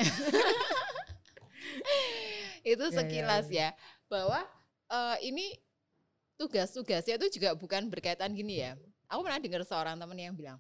[2.64, 3.70] Itu Ya, ya, sekilas ya,
[4.08, 4.44] bahwa
[4.88, 5.56] eh, ini
[6.36, 8.76] tugas-tugasnya itu juga bukan berkaitan gini ya.
[9.08, 10.60] Aku pernah dengar seorang temen yang bilang,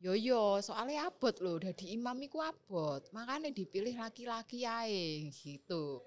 [0.00, 6.00] yo yo soalnya abot loh, dari imam iku abot, makanya dipilih laki-laki ae gitu.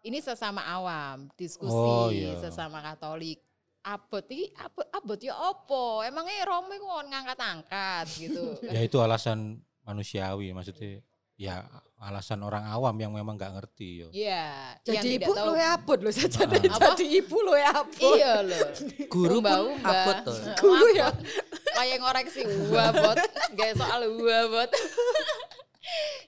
[0.00, 2.38] Ini sesama awam, diskusi Oh, iya.
[2.40, 3.42] sesama Katolik.
[3.80, 6.04] Abot iki abot, abot ya opo?
[6.04, 8.44] Emangnya Romo iku ngangkat-angkat gitu.
[8.74, 11.00] Ya itu alasan manusiawi maksudnya.
[11.40, 11.64] Ya
[11.96, 14.08] alasan orang awam yang memang nggak ngerti yo.
[14.12, 15.52] Iya, Jadi ibu tahu.
[15.52, 16.44] lu abot lo saja.
[16.44, 16.92] Apa?
[16.92, 18.12] Jadi ibu lu abot.
[18.12, 18.68] Iya loh.
[19.16, 19.88] Guru pun Umba-umba.
[19.88, 20.36] abot tuh.
[20.60, 21.08] Guru ya.
[21.72, 23.16] Kayak ngoreksi wabot,
[23.56, 24.68] gak soal wabot.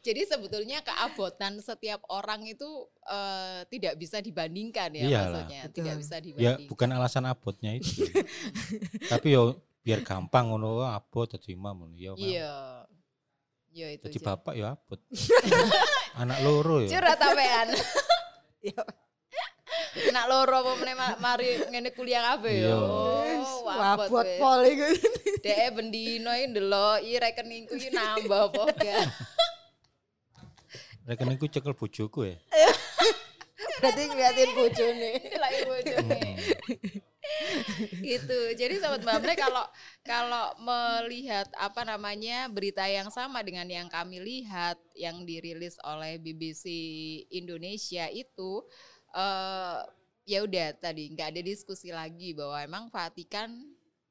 [0.02, 2.66] Jadi sebetulnya keabotan setiap orang itu
[3.04, 5.22] eh, tidak bisa dibandingkan ya Iyalah.
[5.46, 5.74] maksudnya, Betul.
[5.78, 6.66] tidak bisa Ya dibandingkan.
[6.66, 7.90] bukan alasan abotnya itu.
[9.12, 12.12] Tapi yo biar gampang ngono abot jadi imam ngono ya.
[12.14, 12.54] Iya.
[13.70, 14.04] Iya itu.
[14.06, 14.98] Jadi bapak ya abot.
[16.20, 16.88] Anak loro ya.
[16.92, 17.68] Curhat sampean.
[18.62, 18.78] Iya.
[20.08, 22.70] Anak loro apa meneh ma- mari ngene kuliah kabeh Iya.
[22.70, 22.78] yo.
[22.78, 24.86] Oh, wabot pol iku.
[25.38, 29.02] Dek bendino iki ndelok i rekeningku iki nambah apa gak.
[31.06, 32.36] Rekeningku cekel bojoku ya.
[33.82, 35.12] Berarti ngeliatin bojone.
[35.38, 36.22] Lagi bojone.
[38.02, 38.40] gitu.
[38.54, 39.66] Jadi sobat Bamble kalau
[40.06, 46.66] kalau melihat apa namanya berita yang sama dengan yang kami lihat yang dirilis oleh BBC
[47.34, 48.62] Indonesia itu
[49.12, 49.78] eh
[50.22, 53.50] ya udah tadi nggak ada diskusi lagi bahwa emang Vatikan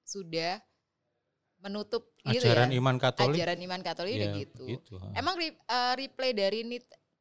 [0.03, 0.59] sudah
[1.61, 2.77] menutup gitu Ajaran ya.
[2.81, 3.37] iman Katolik.
[3.37, 4.63] Ajaran iman Katolik ya, gitu.
[4.65, 4.93] gitu.
[4.97, 5.13] ha.
[5.13, 6.59] Emang re- eh, reply dari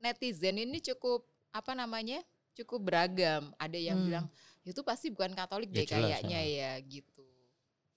[0.00, 2.24] netizen ini cukup apa namanya?
[2.50, 3.55] cukup beragam.
[3.57, 4.07] Ada yang Hmm.
[4.11, 4.26] bilang
[4.66, 6.48] itu pasti bukan Katolik Ya deh jelas, kayaknya ha.
[6.50, 7.24] ya gitu.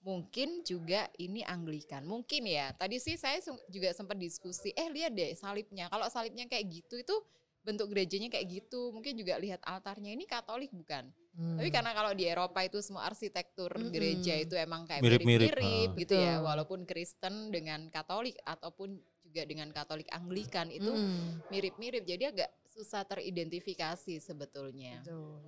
[0.04, 2.04] Mungkin juga ini Anglikan.
[2.04, 2.72] Mungkin ya.
[2.76, 5.88] Tadi sih saya juga sempat diskusi, eh lihat deh salibnya.
[5.88, 7.16] Kalau salibnya kayak gitu itu
[7.64, 8.92] bentuk gerejanya kayak gitu.
[8.92, 11.08] Mungkin juga lihat altarnya ini Katolik bukan?
[11.34, 11.58] Hmm.
[11.58, 13.90] Tapi karena kalau di Eropa itu semua arsitektur Mm-mm.
[13.90, 15.98] gereja itu emang kayak Mirip-mirip, ah.
[15.98, 16.38] gitu ya.
[16.46, 21.50] Walaupun Kristen dengan Katolik ataupun juga dengan Katolik Anglikan itu Mm.
[21.50, 22.06] mirip-mirip.
[22.06, 25.02] Jadi agak susah teridentifikasi sebetulnya.
[25.02, 25.42] Betul.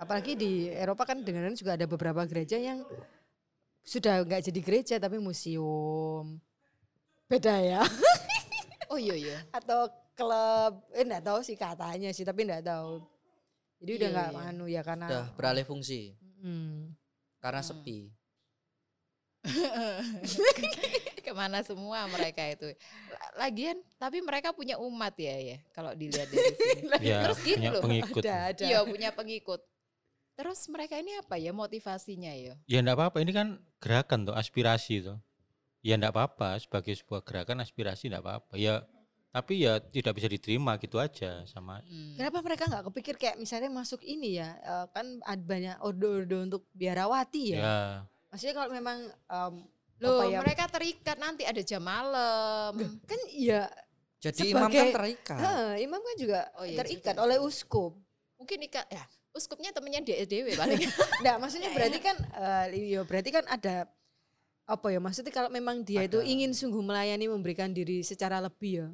[0.00, 2.80] Apalagi di Eropa kan dengaran juga ada beberapa gereja yang
[3.84, 6.40] sudah nggak jadi gereja tapi museum.
[7.28, 7.84] Beda ya.
[8.88, 9.38] Oh iya iya.
[9.60, 10.80] Atau klub.
[10.96, 13.04] Eh enggak tahu sih katanya sih tapi enggak tahu.
[13.80, 14.50] Jadi udah Iya, nggak iya.
[14.52, 16.92] anu ya karena Udah beralih fungsi Hmm.
[17.38, 17.68] karena Hmm.
[17.70, 17.98] sepi.
[21.24, 22.68] Ke mana semua mereka itu.
[23.08, 26.82] La- Lagian tapi mereka punya umat ya ya kalau dilihat dari sini.
[27.00, 27.82] Ya, Terus gini punya loh.
[27.82, 28.22] pengikut.
[28.22, 28.64] Ada, ada.
[28.64, 29.60] Iya punya pengikut.
[30.36, 32.56] Terus mereka ini apa ya motivasinya ya?
[32.64, 35.16] Ya enggak apa-apa, ini kan gerakan tuh, aspirasi tuh.
[35.80, 38.52] Ya enggak apa-apa sebagai sebuah gerakan aspirasi enggak apa-apa.
[38.56, 38.84] Ya
[39.30, 42.18] tapi ya tidak bisa diterima gitu aja sama Hmm.
[42.18, 46.62] Kenapa mereka nggak kepikir kayak misalnya masuk ini ya eh, kan ada banyak ordo-ordo untuk
[46.72, 47.58] biarawati ya.
[47.58, 47.78] ya.
[48.28, 49.54] Maksudnya kalau memang em,
[50.00, 52.72] Loh, apa ya, mereka terikat nanti ada jam malam.
[53.04, 53.68] kan iya
[54.18, 55.38] Jadi imam kan Sebagai- terikat.
[55.38, 57.92] Heeh, imam kan juga Oh iya terikat juga oleh uskup.
[58.36, 59.04] Mungkin ikat ya.
[59.30, 60.80] Uskupnya temennya DSDW paling.
[61.22, 63.86] Enggak, maksudnya berarti kan eh ya berarti kan ada
[64.64, 66.26] apa ya maksudnya kalau memang dia itu Ada.
[66.26, 68.88] ingin sungguh melayani memberikan diri secara lebih ya.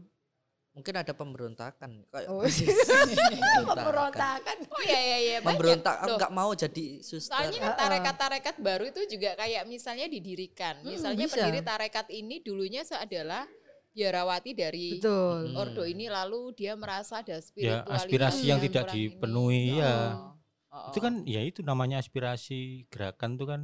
[0.76, 2.04] Mungkin ada pemberontakan.
[2.06, 3.64] Kayak Oh, pemberontakan.
[3.64, 4.56] Pemberontakan.
[4.68, 5.36] oh iya iya iya.
[5.40, 5.56] banyak.
[5.56, 7.32] Memberontak aku nggak mau jadi suster.
[7.32, 10.84] Soalnya kan tarekat-tarekat baru itu juga kayak misalnya didirikan.
[10.84, 11.34] Hmm, Misalnya bisa.
[11.34, 13.48] pendiri tarekat ini dulunya adalah
[13.90, 15.48] biarawati dari Betul.
[15.48, 15.56] Hmm.
[15.56, 19.00] ordo ini lalu dia merasa ada Ya, spiritualitas aspirasi yang tidak kurang ini.
[19.08, 19.94] dipenuhi, ya.
[20.12, 20.36] Oh,
[20.76, 23.60] oh, Itu kan ya itu namanya aspirasi gerakan tuh kan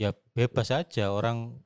[0.00, 1.60] ya bebas saja orang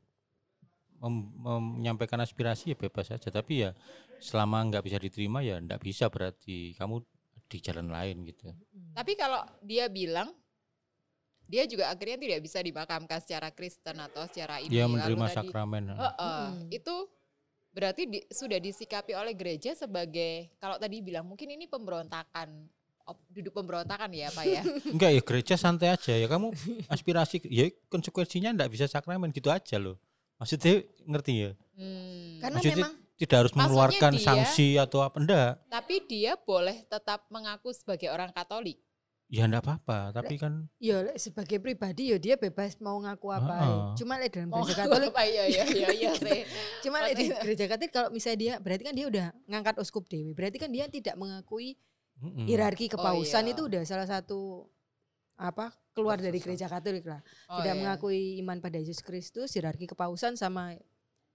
[1.06, 3.70] menyampaikan aspirasi ya bebas saja tapi ya
[4.18, 7.02] selama nggak bisa diterima ya nggak bisa berarti kamu
[7.44, 8.50] di jalan lain gitu.
[8.90, 10.32] Tapi kalau dia bilang
[11.44, 14.72] dia juga akhirnya tidak bisa dimakamkan secara Kristen atau secara ini.
[14.72, 15.82] Dia lalu menerima tadi- sakramen.
[15.92, 16.72] Heeh, Mm.
[16.72, 16.94] itu
[17.68, 22.48] berarti di- sudah disikapi oleh gereja sebagai kalau tadi bilang mungkin ini pemberontakan
[23.04, 24.62] op- duduk pemberontakan ya Pak ya.
[24.96, 26.48] Enggak ya gereja santai aja ya kamu
[26.88, 30.00] aspirasi ya konsekuensinya nggak bisa sakramen gitu aja loh.
[30.38, 30.74] Maksudnya
[31.06, 31.50] ngerti ya?
[31.74, 32.38] Hmm.
[32.42, 35.50] Karena Maksudnya memang Tidak harus mengeluarkan dia- sanksi atau apa enggak.
[35.70, 38.82] Tapi dia boleh tetap mengaku sebagai orang Katolik.
[39.30, 43.54] Ya enggak apa-apa, tapi kan ya sebagai pribadi ya dia bebas mau ngaku apa.
[43.56, 43.82] Heeh.
[44.02, 46.42] Cuma le dalam Oh, gereja Katolik apa iya iya iya iya sih.
[46.84, 50.34] Cuma le di gereja Katolik kalau misalnya dia berarti kan dia udah ngangkat uskup dewi.
[50.34, 51.78] Berarti kan dia tidak mengakui
[52.20, 52.46] mm-mm.
[52.50, 53.52] hierarki kepausan iya.
[53.56, 54.68] itu udah salah satu
[55.36, 57.22] apa keluar dari gereja Katolik lah.
[57.46, 57.80] Oh, tidak iya.
[57.80, 60.74] mengakui iman pada Yesus Kristus, hierarki kepausan sama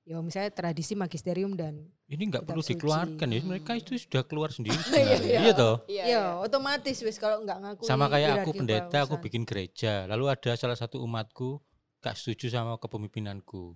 [0.04, 2.72] ya misalnya tradisi magisterium dan ini enggak kitab perlu suci.
[2.74, 3.40] dikeluarkan ya.
[3.46, 4.74] Mereka itu sudah keluar sendiri.
[4.90, 5.22] Iya, sebenarnya.
[5.22, 5.40] iya.
[5.40, 5.76] Iya toh?
[5.86, 6.24] Iya, ya iya.
[6.40, 9.24] otomatis wis kalau nggak ngakui Sama kayak aku pendeta, aku kepausan.
[9.24, 9.94] bikin gereja.
[10.10, 11.62] Lalu ada salah satu umatku
[12.00, 13.76] gak setuju sama kepemimpinanku.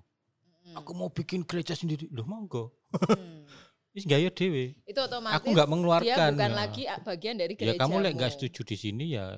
[0.64, 0.80] Hmm.
[0.80, 2.08] Aku mau bikin gereja sendiri.
[2.10, 2.72] Loh monggo.
[3.14, 3.46] Hmm.
[3.94, 4.74] Ini gaya dewe.
[4.90, 6.32] Itu otomatis Aku nggak dia mengeluarkan.
[6.34, 6.58] bukan ya.
[6.58, 7.82] lagi bagian dari Ya gereja.
[7.86, 9.38] kamu lek nggak setuju di sini ya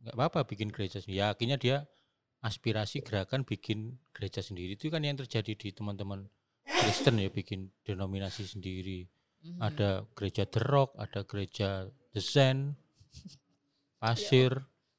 [0.00, 1.20] nggak apa-apa bikin gereja sendiri.
[1.20, 1.76] Ya akhirnya dia
[2.40, 6.24] aspirasi gerakan bikin gereja sendiri itu kan yang terjadi di teman-teman
[6.64, 9.04] Kristen ya bikin denominasi sendiri.
[9.40, 9.60] Hmm.
[9.60, 12.76] Ada gereja The Rock, ada gereja The Zen,
[13.96, 14.52] pasir,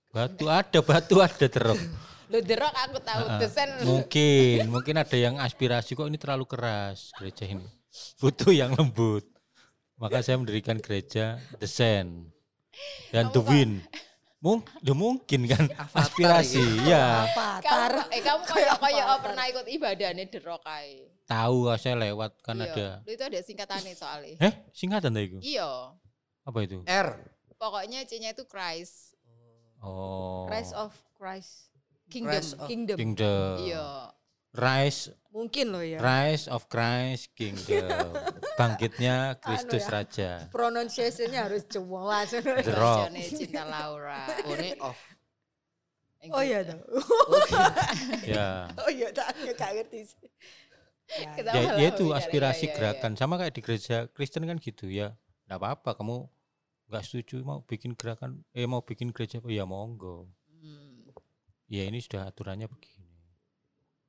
[0.10, 1.82] batu ada batu ada The Rock.
[2.32, 3.70] Lo derok aku tahu Ah, desen.
[3.84, 7.68] Mungkin mungkin ada yang aspirasi kok ini terlalu keras gereja ini.
[8.18, 9.28] Butuh yang lembut.
[10.00, 12.32] Maka saya mendirikan gereja The Zen
[13.12, 13.76] dan Kamu The kok- Wind.
[14.41, 17.30] Mung, ya mungkin kan Avatar aspirasi ya.
[17.30, 17.91] Avatar.
[17.93, 21.06] Kamu, eh kamu kayak kayak oh, pernah ikut ibadah nih derok ae.
[21.30, 22.73] Tahu saya lewat kan Iya.
[22.73, 22.88] ada.
[23.06, 24.36] Itu ada singkatannya soalnya.
[24.41, 25.39] Eh, singkatan tadi itu.
[25.45, 25.93] Iya.
[26.41, 26.82] Apa itu?
[26.84, 27.21] R.
[27.56, 29.13] Pokoknya C-nya itu Christ.
[29.77, 30.49] Oh.
[30.49, 31.69] Rise of Christ
[32.10, 32.34] Kingdom.
[32.34, 32.97] Christ of- Kingdom.
[32.97, 33.56] Kingdom.
[33.62, 33.88] Iya.
[34.52, 36.04] Rise Mungkin loh ya.
[36.04, 38.12] Rise of Christ Kingdom.
[38.60, 39.92] Bangkitnya Kristus ya.
[39.96, 40.32] Raja.
[40.52, 42.36] Pronunciation-nya harus jelas.
[42.68, 43.16] The Rock.
[43.16, 44.28] Cinta Laura.
[44.44, 45.00] One off.
[46.36, 46.84] Oh iya tuh.
[48.28, 48.68] Ya.
[48.76, 50.28] Oh iya tak ngerti sih.
[51.12, 54.48] Ya, ya, ya lah, itu iya, aspirasi iya, iya, gerakan sama kayak di gereja Kristen
[54.48, 55.12] kan gitu ya
[55.44, 56.24] nggak apa-apa kamu
[56.88, 61.10] nggak setuju mau bikin gerakan eh mau bikin gereja apa ya monggo Hmm.
[61.68, 63.01] ya ini sudah aturannya begini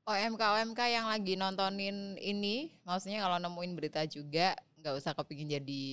[0.02, 5.84] OMK OMK yang lagi nontonin ini, maksudnya kalau nemuin berita juga nggak usah kepingin jadi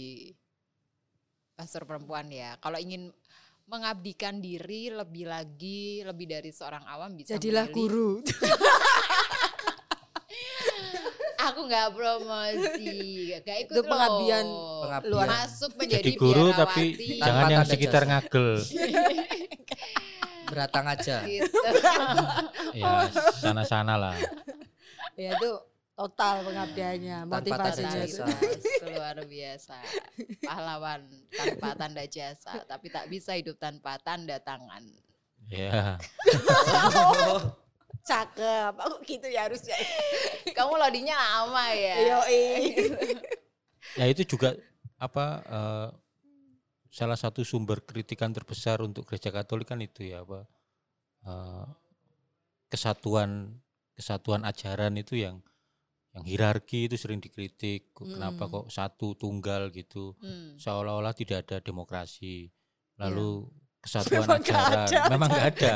[1.53, 2.57] pastor perempuan ya.
[2.57, 3.13] Kalau ingin
[3.69, 7.77] mengabdikan diri lebih lagi lebih dari seorang awam bisa Jadilah memilih.
[7.85, 8.09] guru.
[11.49, 14.89] Aku nggak promosi, nggak ikut Itu pengabdian loh.
[14.89, 15.11] Pengabdian.
[15.13, 17.21] luar Masuk menjadi Jadi guru tapi biarawati.
[17.21, 18.49] Jangan yang sekitar ngagel.
[20.49, 21.21] Beratang aja.
[21.25, 21.57] gitu.
[22.73, 23.05] ya
[23.37, 24.15] sana-sana lah.
[25.13, 25.51] ya itu
[25.93, 28.23] total pengabdiannya, Tanpa motivasinya tanda itu.
[28.23, 28.85] jasa.
[28.87, 29.77] luar biasa.
[30.41, 34.83] Pahlawan tanpa tanda jasa, tapi tak bisa hidup tanpa tanda tangan.
[35.51, 35.99] Ya.
[38.09, 38.73] Cakep.
[38.79, 39.75] Aku gitu ya harusnya.
[40.55, 41.95] Kamu loadingnya lama ya.
[42.15, 42.43] Yoi.
[43.97, 44.55] Ya itu juga
[44.95, 45.87] apa eh,
[46.89, 50.45] salah satu sumber kritikan terbesar untuk gereja Katolik kan itu ya apa
[51.21, 51.65] eh,
[52.67, 53.57] kesatuan
[53.93, 55.41] kesatuan ajaran itu yang
[56.09, 58.51] yang hierarki itu sering dikritik Kok kenapa Hmm.
[58.51, 60.55] kok satu tunggal gitu Hmm.
[60.55, 62.49] seolah-olah tidak ada demokrasi
[62.95, 63.45] lalu
[63.79, 64.25] kesatuan Iya.
[64.25, 65.71] Memang ajaran ada, memang nggak ada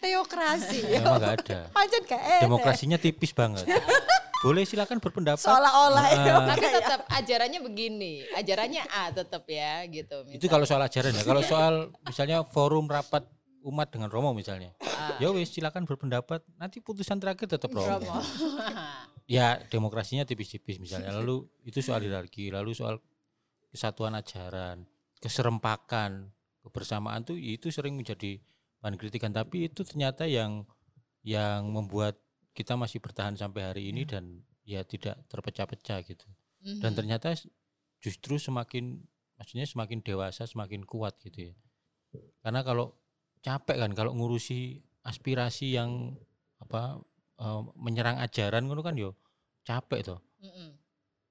[0.00, 0.78] teokrasi.
[0.86, 0.98] ya.
[1.00, 2.42] memang nggak ada Pancen gak enak.
[2.42, 3.66] demokrasinya tipis banget
[4.44, 6.16] boleh silakan berpendapat Seolah-olah ya.
[6.20, 10.28] Nah, Tapi tetap ajarannya begini, ajarannya A tetap ya gitu.
[10.28, 11.24] Itu kalau soal ajaran ya.
[11.24, 13.24] Kalau soal misalnya forum rapat
[13.64, 14.76] umat dengan Romo misalnya.
[14.84, 15.16] Ah.
[15.16, 16.44] Ya wis silakan berpendapat.
[16.60, 17.88] Nanti putusan terakhir tetap Romo.
[17.88, 18.20] Romo.
[19.24, 21.08] Ya demokrasinya tipis-tipis misalnya.
[21.08, 23.00] Lalu itu soal hierarki, lalu soal
[23.72, 24.84] kesatuan ajaran,
[25.16, 26.28] keserempakan,
[26.60, 28.36] kebersamaan tuh itu sering menjadi
[28.84, 29.32] bahan kritikan.
[29.32, 30.68] Tapi itu ternyata yang
[31.24, 32.20] yang membuat
[32.54, 36.24] kita masih bertahan sampai hari ini dan ya tidak terpecah-pecah gitu.
[36.80, 36.96] dan Mhm.
[36.96, 37.28] ternyata
[38.00, 39.04] justru semakin
[39.36, 41.54] maksudnya semakin dewasa semakin kuat gitu ya
[42.40, 42.96] karena kalau
[43.44, 46.16] capek kan kalau ngurusi aspirasi yang
[46.62, 47.02] apa
[47.36, 49.12] eh, menyerang ajaran ngono kan yo
[49.66, 50.78] capek toh Mm-mm.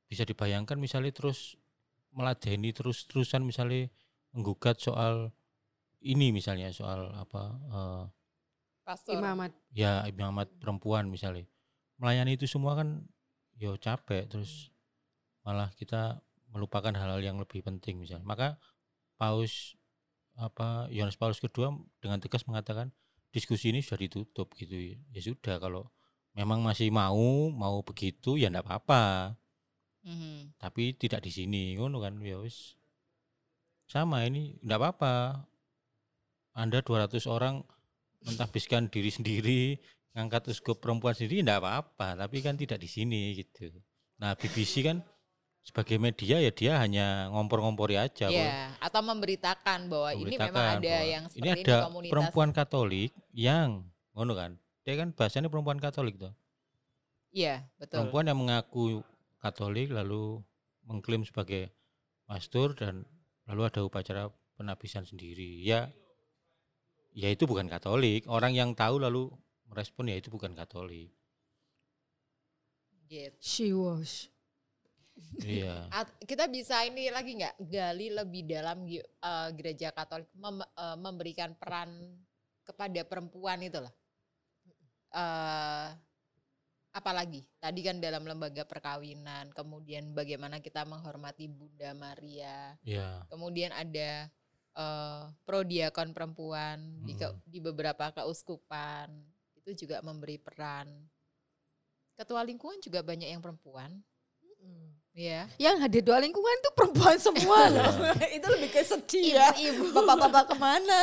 [0.05, 1.57] bisa dibayangkan misalnya terus
[2.13, 3.89] meladeni terus terusan misalnya
[4.35, 5.33] menggugat soal
[6.03, 8.03] ini misalnya soal apa eh,
[8.83, 9.15] Pastor.
[9.15, 9.51] Imamat.
[9.71, 11.47] ya imamat perempuan misalnya
[11.95, 13.07] melayani itu semua kan
[13.55, 14.69] yo capek terus
[15.41, 16.19] malah kita
[16.51, 18.47] melupakan hal-hal yang lebih penting misalnya maka
[19.15, 19.79] paus
[20.35, 21.71] apa Yohanes Paulus kedua
[22.03, 22.91] dengan tegas mengatakan
[23.31, 24.75] diskusi ini sudah ditutup gitu
[25.09, 25.87] ya sudah kalau
[26.33, 29.33] memang masih mau mau begitu ya enggak apa-apa
[30.03, 30.59] Mhm.
[30.59, 32.75] tapi tidak di sini ngono kan ya wis
[33.87, 35.13] sama ini enggak apa-apa
[36.51, 37.63] anda 200 orang
[38.23, 39.61] mentahbiskan diri sendiri
[40.13, 42.15] ngangkat uskup perempuan sendiri enggak apa-apa.
[42.17, 43.69] Tapi kan tidak di sini gitu.
[44.17, 45.01] Nah BBC kan
[45.59, 50.75] sebagai media ya dia hanya ngompor-ngompori aja bahwa- Ya, atau memberitakan bahwa ini memang memberitakan
[50.77, 52.11] ada yang seperti ini ini, ada komunitas.
[52.11, 53.69] perempuan Katolik yang
[54.11, 54.51] ngono kan?
[54.83, 56.35] Dia kan bahasanya perempuan Katolik tuh
[57.31, 58.03] Iya, betul.
[58.03, 59.01] perempuan yang mengaku
[59.39, 60.43] Katolik lalu
[60.83, 61.71] mengklaim sebagai
[62.23, 63.07] pastor dan
[63.43, 65.63] lalu ada upacara penabisan sendiri.
[65.63, 65.89] Ya
[67.13, 68.25] ya itu bukan Katolik.
[68.27, 69.29] Orang yang tahu lalu
[69.69, 71.13] merespon ya itu bukan Katolik.
[73.07, 73.37] Gitu.
[73.39, 74.29] She was.
[75.45, 75.85] iya.
[75.97, 77.55] At- kita bisa ini lagi nggak?
[77.69, 81.93] Gali lebih dalam eh, gereja Katolik mem- eh, memberikan peran
[82.65, 83.93] kepada perempuan itu lah.
[85.13, 85.87] Eh,
[86.93, 87.45] apalagi?
[87.61, 94.29] Tadi kan dalam lembaga perkawinan, kemudian bagaimana kita menghormati Bunda Maria, ya kemudian ada
[94.73, 97.39] eh, prodiakon perempuan di, ke- Mm.
[97.45, 99.09] di beberapa keuskupan
[99.55, 100.89] itu juga memberi peran.
[102.13, 103.89] Ketua lingkungan juga banyak yang perempuan,
[105.11, 105.49] ya.
[105.57, 107.73] Yang hadir dua lingkungan tuh perempuan semua Iya.
[107.73, 107.89] loh.
[108.37, 109.47] itu lebih ke sedih ya.
[109.51, 109.93] Ibu-ibu.
[109.95, 110.97] Bapak-bapak ke mana?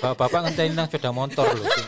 [0.00, 1.84] Bapak-bapak ngenteni nang sepeda motor Eh,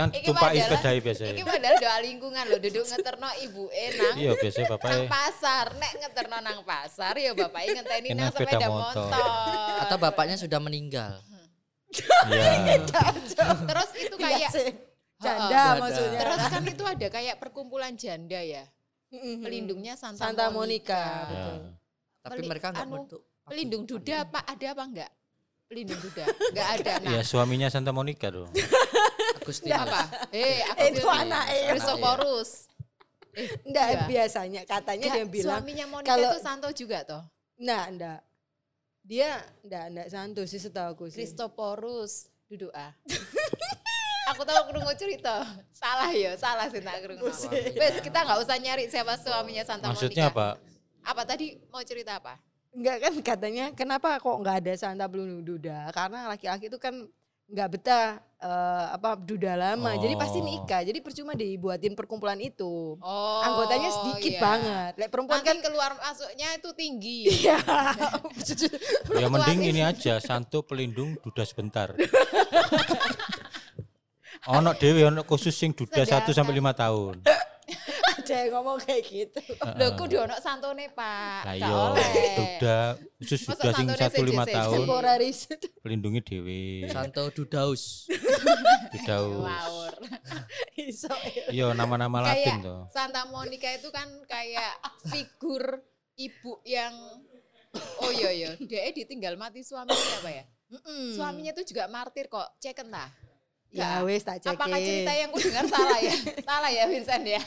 [0.00, 0.90] kan Iki tumpai padahal- sepeda
[1.30, 5.92] Iki padahal doa lingkungan loh, duduk ngeterno ibu nang iya biasanya bapak nang pasar, nek
[5.98, 9.06] ngeterno nang pasar ya bapak ngenteni Kena nang sepeda sepeda motor.
[9.06, 9.78] motor.
[9.80, 11.12] Atau bapaknya sudah meninggal.
[12.26, 12.80] iya
[13.68, 14.50] Terus itu Iya kayak.
[15.20, 15.64] Janda Janda.
[15.78, 16.18] maksudnya.
[16.18, 18.64] terus kan itu ada kayak perkumpulan janda ya.
[19.12, 20.96] Pelindungnya Santa, Santa Monica.
[20.96, 21.02] Monica.
[21.02, 21.26] ya.
[21.26, 21.58] betul.
[22.20, 23.04] Tapi mereka nggak anu.
[23.42, 25.10] Pelindung duda Pak ada apa enggak?
[25.70, 26.26] Pelindung duda.
[26.26, 26.92] Enggak ada.
[26.98, 28.50] Nah, ya suaminya Santa Monica dong
[29.38, 29.78] Agustinus.
[29.78, 30.00] apa?
[30.34, 31.62] Eh, aku Itu bilang, anaknya.
[31.70, 32.50] Chrysoporus.
[33.62, 34.02] Enggak Iya.
[34.10, 37.22] biasanya katanya Enggak, dia bilang suaminya Monica kalau- itu Santo juga toh.
[37.56, 38.20] Nah, enggak.
[39.00, 39.30] Dia
[39.62, 41.22] enggak enggak santu sih setahu aku sih.
[41.22, 42.90] Christoporus duduk ah.
[44.28, 45.46] aku tahu krungu cerita.
[45.70, 47.30] Salah ya, salah sih tak krungu.
[47.72, 50.34] Wes kita nggak usah nyari siapa suaminya Santa maksudnya Monica.
[50.34, 50.46] apa
[51.00, 52.36] Apa tadi mau cerita apa?
[52.70, 55.90] Enggak kan katanya kenapa kok enggak ada Santa Pelindung Duda?
[55.90, 56.94] Karena laki-laki itu kan
[57.50, 59.90] nggak betah eh, apa duda lama.
[59.98, 60.46] Jadi pasti Oh.
[60.46, 60.86] nikah.
[60.86, 62.94] Jadi percuma dibuatin perkumpulan itu.
[63.02, 64.40] Oh, Anggotanya sedikit iya.
[64.40, 64.92] banget.
[65.02, 67.20] Lek perempuan Nanti kan keluar masuknya itu tinggi.
[67.42, 67.58] Iya.
[69.18, 71.90] Ya mending ini aja santo pelindung duda sebentar.
[74.48, 77.14] ono dewe ono khusus sing duda 1 sampai 5 tahun.
[78.30, 79.40] Ada yang ngomong kayak gitu.
[79.74, 81.42] Lho kudu ono santone, Pak.
[81.42, 81.66] Lah iya,
[82.38, 82.78] duda
[83.18, 84.54] khusus duda sing santone 1 5 sejek-sejek?
[84.54, 85.38] tahun Temporaris.
[85.82, 86.62] pelindungi dewe.
[86.94, 88.06] Santo Dudaus.
[88.94, 89.42] Dudaus.
[90.78, 91.10] Iso.
[91.50, 92.80] Iya nama-nama Latin tuh.
[92.94, 94.78] Santa Monica itu kan kayak
[95.10, 95.82] figur
[96.14, 96.94] ibu yang
[98.02, 100.44] Oh iya iya, dia ditinggal mati suaminya apa ya?
[100.74, 101.14] Mm-mm.
[101.14, 102.58] Suaminya itu juga martir kok.
[102.58, 103.06] Ceken lah.
[103.70, 104.06] Ya Nggak.
[104.10, 104.58] wes tak cekin.
[104.58, 106.14] Apakah cerita yang ku dengar salah ya?
[106.50, 107.42] salah ya Vincent ya?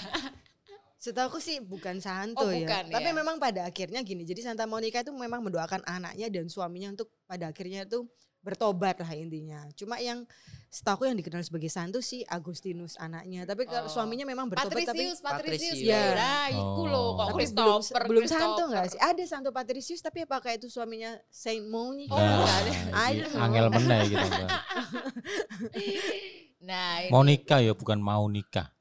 [1.03, 2.63] Setahu sih bukan santo Oh, ya.
[2.63, 3.11] bukan Tapi ya.
[3.11, 4.23] memang pada akhirnya gini.
[4.23, 8.07] Jadi Santa Monica itu memang mendoakan anaknya dan suaminya untuk pada akhirnya itu
[8.39, 9.67] bertobat lah intinya.
[9.73, 10.23] Cuma yang
[10.67, 13.43] setahu yang dikenal sebagai santo sih Agustinus anaknya.
[13.43, 13.89] Tapi kalau Oh.
[13.89, 15.75] suaminya memang bertobat tapi Patricius, Patricius.
[15.75, 15.81] Patricius.
[15.81, 16.85] Ya, nah, iku Oh.
[16.85, 18.01] loh kok tapi belum Christopher.
[18.07, 18.99] belum santo enggak sih?
[18.99, 22.11] Ada Santo Patricius tapi apakah itu suaminya Saint Monica?
[22.11, 22.71] Oh, Nah, enggak ada.
[22.71, 23.43] I iki don't know.
[23.43, 24.23] angel meneh gitu.
[26.63, 28.71] Nah, ini Mau nikah ya bukan mau nikah.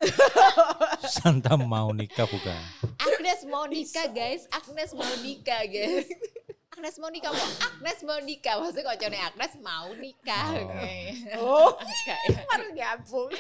[1.03, 2.55] Santa mau nikah bukan.
[3.03, 6.07] Agnes Monica guys, Agnes Monica guys.
[6.73, 10.47] Agnes Monica kok Agnes Monica maksudnya kok cone Agnes mau nikah.
[10.55, 10.63] Oh.
[10.63, 10.95] Oke.
[11.43, 11.71] Oh,
[12.55, 13.31] baru nyambung.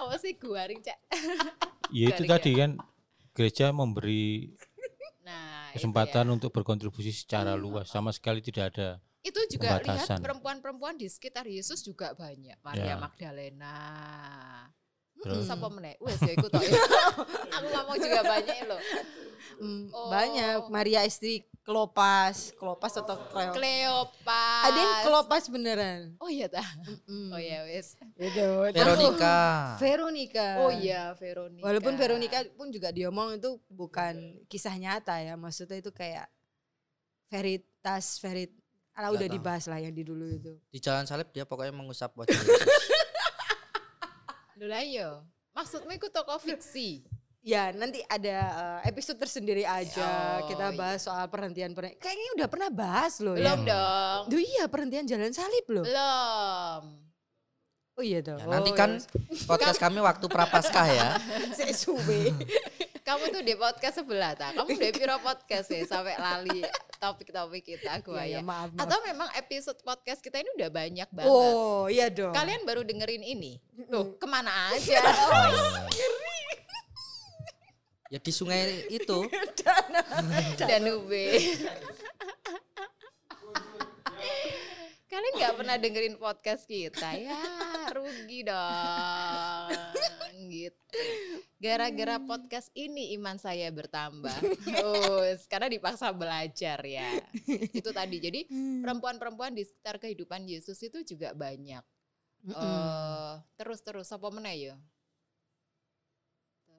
[0.00, 0.96] apa sih guaring cak.
[1.92, 2.70] Ya itu Garing tadi kan
[3.36, 4.56] gereja memberi
[5.20, 6.32] Nah, kesempatan ya.
[6.32, 8.88] untuk berkontribusi secara luas sama sekali tidak ada.
[9.20, 10.18] Itu juga lihat pembatasan.
[10.24, 12.56] perempuan-perempuan di sekitar Yesus juga banyak.
[12.60, 12.96] Maria Ya.
[12.96, 13.76] Magdalena.
[15.20, 15.44] Terus?
[15.44, 16.00] Siapa meneh?
[16.00, 16.60] Wes ya ikut ya.
[17.60, 18.80] Aku ngomong juga banyak loh.
[19.60, 20.08] Hmm, Oh.
[20.08, 23.52] Banyak Maria istri Klopas, Klopas atau Kleo.
[23.52, 24.64] Kleopas.
[24.64, 26.16] Ada yang Klopas beneran.
[26.16, 26.64] Oh iya dah.
[27.04, 27.28] Mm.
[27.36, 28.00] Oh iya wes.
[28.16, 28.46] Itu.
[28.72, 29.36] Veronica.
[29.76, 30.48] Veronica.
[30.64, 31.64] Oh iya Veronica.
[31.68, 36.32] Walaupun Veronica pun juga diomong itu bukan kisah nyata ya, maksudnya itu kayak
[37.28, 38.52] veritas, verit,
[38.94, 39.36] ala udah tahu.
[39.36, 40.52] dibahas lah yang di dulu itu.
[40.68, 42.74] Di jalan salib dia pokoknya mengusap wajah Yesus.
[44.60, 45.08] Lah iya.
[45.56, 47.00] Maksudmu itu toko fiksi?
[47.40, 48.36] Ya nanti ada
[48.84, 51.96] eh, episode tersendiri aja Oh, kita bahas soal perhentian perhentian.
[51.96, 53.56] Kayaknya udah pernah bahas loh ya.
[53.56, 54.20] Belum dong.
[54.28, 55.84] Duh iya perhentian jalan salib loh.
[55.88, 56.82] Belum.
[57.96, 58.36] Oh iya dong.
[58.36, 59.00] Ya, nanti kan
[59.48, 61.08] podcast kami waktu prapaskah ya.
[61.56, 62.36] saya suwe.
[63.10, 64.54] Kamu tuh di podcast sebelah tak?
[64.54, 66.62] Kamu di piro podcast ya sampai lali
[67.02, 68.38] topik-topik kita gue Ya, ya.
[68.38, 68.86] ya, maaf, maaf.
[68.86, 71.26] Atau memang episode podcast kita ini udah banyak banget.
[71.26, 72.30] Oh iya dong.
[72.30, 73.58] Kalian baru dengerin ini?
[73.90, 75.02] Loh, ke mana aja?
[78.10, 79.22] Ya di sungai itu.
[80.58, 81.30] Danube.
[85.20, 87.36] Kalian nggak pernah dengerin podcast kita ya
[87.92, 89.68] rugi dong
[90.48, 90.96] gitu.
[91.60, 94.32] Gara-gara podcast ini iman saya bertambah.
[94.80, 97.20] Oh, karena dipaksa belajar ya.
[97.52, 98.16] Itu tadi.
[98.16, 98.48] Jadi
[98.80, 101.84] perempuan-perempuan di sekitar kehidupan Yesus itu juga banyak.
[102.56, 104.80] Eh, terus terus apa meneh ya?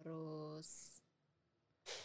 [0.01, 0.90] Terus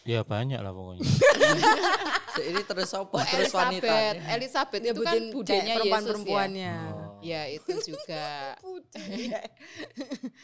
[0.07, 1.03] Ya banyak lah pokoknya.
[2.49, 3.17] Ini terus apa?
[3.17, 3.87] Oh, terus wanita.
[3.87, 5.75] Elizabeth, Elizabeth itu kan budenya ya.
[5.81, 6.75] perempuan-perempuannya.
[6.93, 7.19] Oh.
[7.19, 8.55] Ya itu juga.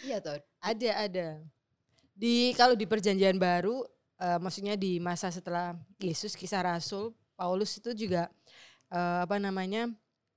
[0.04, 0.38] Iya toh.
[0.60, 1.28] Ada ada.
[2.14, 3.88] Di kalau di perjanjian baru,
[4.20, 8.28] eh, maksudnya di masa setelah Yesus kisah Rasul, Paulus itu juga
[8.92, 9.90] eh, apa namanya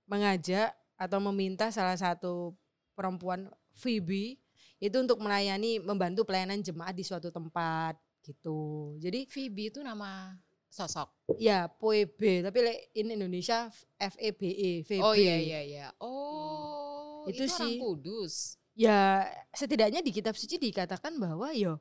[0.07, 2.57] mengajak atau meminta salah satu
[2.97, 4.41] perempuan Phoebe
[4.81, 8.59] itu untuk melayani membantu pelayanan jemaat di suatu tempat gitu.
[8.99, 10.35] Jadi Phoebe itu nama
[10.67, 11.09] sosok.
[11.39, 15.01] ya Phoebe tapi like in Indonesia F E B E Phoebe.
[15.01, 15.87] Oh iya iya iya.
[16.03, 17.79] Oh Itu itu, orang sih.
[17.79, 18.35] kudus.
[18.75, 21.79] Ya setidaknya di kitab suci dikatakan bahwa yo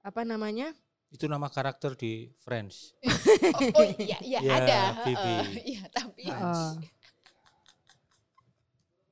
[0.00, 0.70] apa namanya
[1.08, 2.92] Itu nama karakter di Friends.
[3.00, 4.78] Oh, oh iya iya Ya, ada.
[5.02, 5.24] Phoebe.
[5.24, 5.44] heeh.
[5.66, 6.72] Iya tapi eh,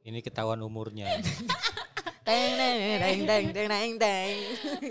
[0.05, 1.09] Ini ketahuan umurnya.
[2.27, 4.35] teng teng teng teng teng teng teng.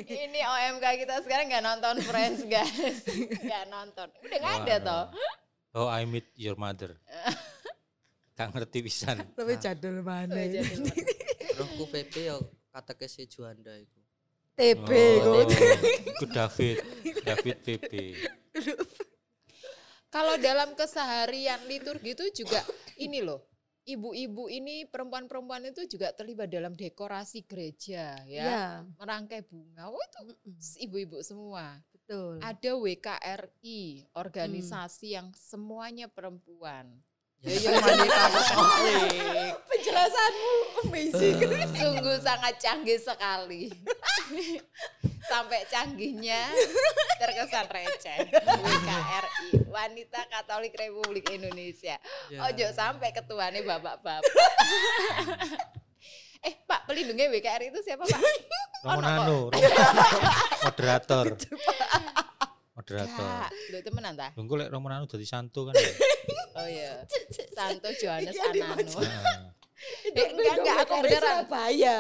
[0.08, 3.04] ini OMK kita sekarang nggak nonton Friends guys.
[3.44, 4.08] Nggak nonton.
[4.24, 5.04] Udah nggak ada toh.
[5.76, 6.96] Oh, I meet your mother.
[8.40, 9.20] Gak ngerti pisan.
[9.36, 10.32] Tapi jadul mana?
[10.36, 12.36] Oh, Rohku PP ya
[12.72, 14.00] kata ke si Juanda itu.
[14.56, 14.88] TB
[15.24, 15.52] Oh, kok.
[16.16, 16.78] itu David,
[17.28, 17.92] David PP.
[20.08, 22.64] Kalau dalam keseharian liturgi itu juga
[22.96, 23.44] ini loh.
[23.86, 28.46] Ibu-ibu ini perempuan-perempuan itu juga terlibat dalam dekorasi gereja ya.
[28.50, 28.66] Ya,
[28.98, 29.94] Merangkai bunga.
[29.94, 30.34] Oh itu
[30.82, 31.78] ibu-ibu semua.
[31.94, 32.42] betul.
[32.42, 36.98] Ada WKRI, organisasi yang semuanya perempuan.
[37.46, 37.78] Ya, ya.
[39.70, 40.54] Penjelasanmu
[40.90, 41.38] amazing.
[41.78, 43.70] Sungguh sangat canggih sekali.
[45.32, 46.54] Sampai canggihnya
[47.18, 48.30] terkesan receh.
[48.62, 51.98] WKRI, Wanita Katolik Republik Indonesia.
[52.30, 52.40] Ya.
[52.46, 54.22] Ojo sampai ketuanya bapak-bapak.
[56.46, 58.22] eh Pak, pelindungnya WKRI itu siapa Pak?
[58.86, 59.02] Romo Ono kok.
[59.02, 59.74] Nano, Romo-
[60.62, 61.26] moderator.
[62.76, 63.18] Moderator.
[63.18, 64.30] Kak, lu temenan ta?
[64.38, 65.74] Lunggu lek Romo Nano dadi santo kan.
[65.74, 65.90] ya?
[66.56, 67.02] Oh iya.
[67.52, 69.02] Santo Johannes Iya, Anano.
[69.02, 69.24] Heeh.
[70.08, 71.44] Eh, enggak, enggak, aku beneran.
[71.44, 71.98] Surabaya.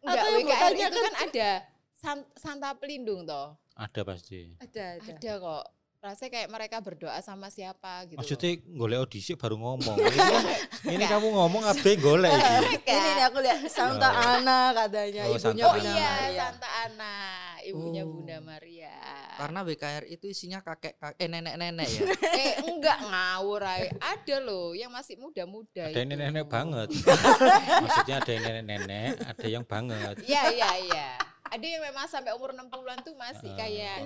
[0.00, 1.48] Enggak, Atau yang WKRI bertanya itu kan ada
[1.92, 3.56] san- Santa Pelindung toh.
[3.74, 4.56] Ada pasti.
[4.56, 5.10] Ada, ada.
[5.10, 5.64] Ada kok.
[6.00, 8.16] Rasanya kayak mereka berdoa sama siapa gitu.
[8.16, 9.96] Maksudnya golek audisi baru ngomong.
[10.00, 10.48] Ini, kan-
[10.90, 12.32] ini kamu ngomong apa golek.
[12.88, 14.24] Ini nih aku lihat Santa Oh.
[14.32, 16.40] Ana katanya Oh, ibunya Oh Santa Bunda iya, Maria.
[16.40, 17.14] Santa Ana,
[17.60, 18.08] ibunya Oh.
[18.10, 18.96] Bunda Maria.
[19.40, 22.02] Karena WKR itu isinya kakek, kakek eh nenek-nenek ya.
[22.44, 23.88] eh enggak ngawur ay.
[23.96, 26.88] Ada loh yang masih muda-muda Ada yang nenek-nenek banget.
[27.88, 30.14] Maksudnya ada yang nenek-nenek, ada yang banget.
[30.28, 31.08] Iya, iya, iya.
[31.48, 33.96] Ada yang memang sampai umur 60-an tuh masih Ah, kayak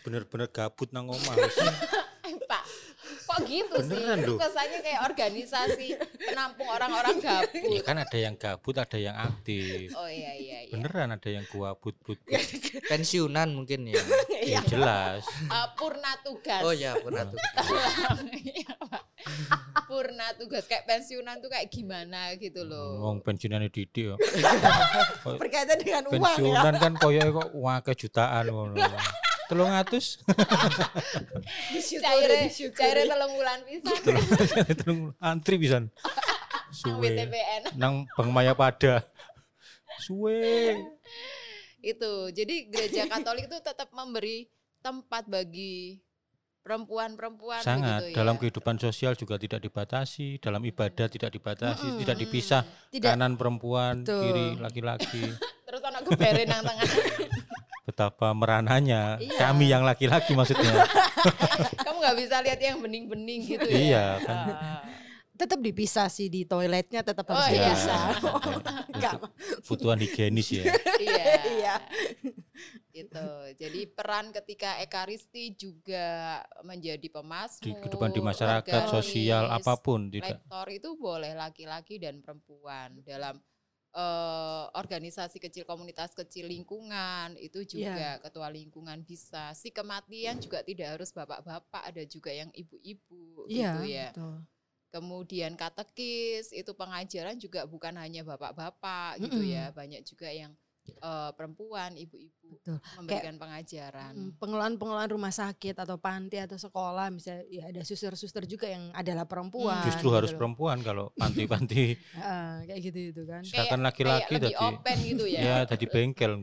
[0.00, 1.36] bener-bener gabut nang omah.
[2.24, 2.64] Eh, Pak,
[3.28, 4.24] kok gitu Beneran sih?
[4.24, 4.38] Itu loh.
[4.40, 5.88] kesannya kayak organisasi
[6.24, 7.52] penampung orang-orang gabut.
[7.68, 9.92] Ya kan ada yang gabut, ada yang aktif.
[9.92, 10.72] Oh iya iya iya.
[10.72, 12.16] Beneran ada yang gabut but
[12.90, 14.00] Pensiunan mungkin ya.
[14.44, 15.24] Ya jelas.
[15.24, 16.60] Eh, purna tugas.
[16.64, 17.40] Oh ya, pernah tuh.
[18.44, 19.02] Iya, Pak.
[19.88, 23.08] purna tugas kayak pensiunan tuh kayak gimana gitu loh.
[23.08, 24.20] Wong pensiunane Didi yo.
[25.40, 26.28] Berkaitan dengan uang ya.
[26.36, 28.76] Pensiunan kan koyo kok wah kejutaan ngono.
[29.44, 30.24] Telung atus,
[31.74, 33.02] Disyukuri, disyukuri.
[33.04, 34.00] telung bulan pisan
[34.80, 35.84] telung antri pisan.
[35.88, 37.06] nang Suwe.
[37.06, 37.62] BTPN.
[37.76, 39.04] Nang Bang Maya pada.
[40.00, 40.74] Suwe.
[41.84, 42.32] Itu.
[42.32, 44.48] Jadi gereja Katolik itu tetap memberi
[44.80, 46.00] tempat bagi
[46.64, 48.16] perempuan-perempuan Sangat begitu ya.
[48.16, 52.00] dalam kehidupan sosial juga tidak dibatasi, dalam ibadah tidak dibatasi, Mm-mm.
[52.00, 54.20] tidak dipisah Tidak kanan perempuan, Betul.
[54.24, 55.24] kiri laki-laki.
[55.62, 56.88] Terus anak gebere nang tengah.
[57.84, 59.36] Betapa merananya Iya.
[59.38, 60.72] kami yang laki-laki maksudnya.
[61.84, 63.76] Kamu nggak bisa lihat yang bening-bening gitu ya.
[63.76, 64.36] Iya, kan.
[64.50, 64.82] Ah.
[65.34, 67.66] tetap dipisah sih di toiletnya tetap harus Oh, iya.
[67.66, 68.04] dipisah.
[68.94, 69.12] Enggak.
[69.18, 70.64] Untuk kebutuhan higienis ya.
[70.96, 71.24] iya.
[71.44, 71.74] Iya.
[72.88, 73.26] Gitu.
[73.58, 80.06] Jadi peran ketika ekaristi juga menjadi pemasmur, Di kehidupan di masyarakat, organis, sosial apa pun
[80.06, 80.38] tidak.
[80.38, 83.34] lektor itu boleh laki-laki dan perempuan dalam
[83.94, 90.98] eh, organisasi kecil komunitas kecil lingkungan itu juga ketua lingkungan bisa si kematian juga tidak
[90.98, 94.34] harus bapak-bapak ada juga yang ibu-ibu Iya, gitu ya betul.
[94.94, 99.54] kemudian katekis itu pengajaran juga bukan hanya bapak-bapak gitu Mm-mm.
[99.54, 100.52] ya banyak juga yang
[100.86, 102.76] eh, perempuan ibu-ibu Betul.
[102.96, 108.66] memberikan pengajaran Mm, Pengelolaan-pengelolaan rumah sakit atau panti atau sekolah misalnya ya ada suster-suster juga
[108.66, 109.80] yang adalah perempuan.
[109.82, 110.38] Justru gitu harus loh.
[110.38, 113.42] perempuan kalau panti-panti Heeh, kayak gitu itu kan.
[113.42, 116.32] Sedangkan Kayak- laki-laki kayak lebih tadi open gitu ya ya tadi bengkel.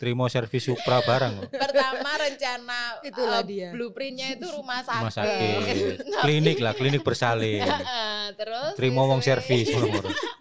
[0.00, 1.48] Terima servis Supra barang kok.
[1.52, 3.68] pertama rencana Itulah eh, dia.
[3.68, 5.94] blueprintnya itu rumah sakit, Rumah sakit.
[6.24, 7.60] Klinik lah, klinik bersalin.
[8.40, 9.68] terus Terima wong servis.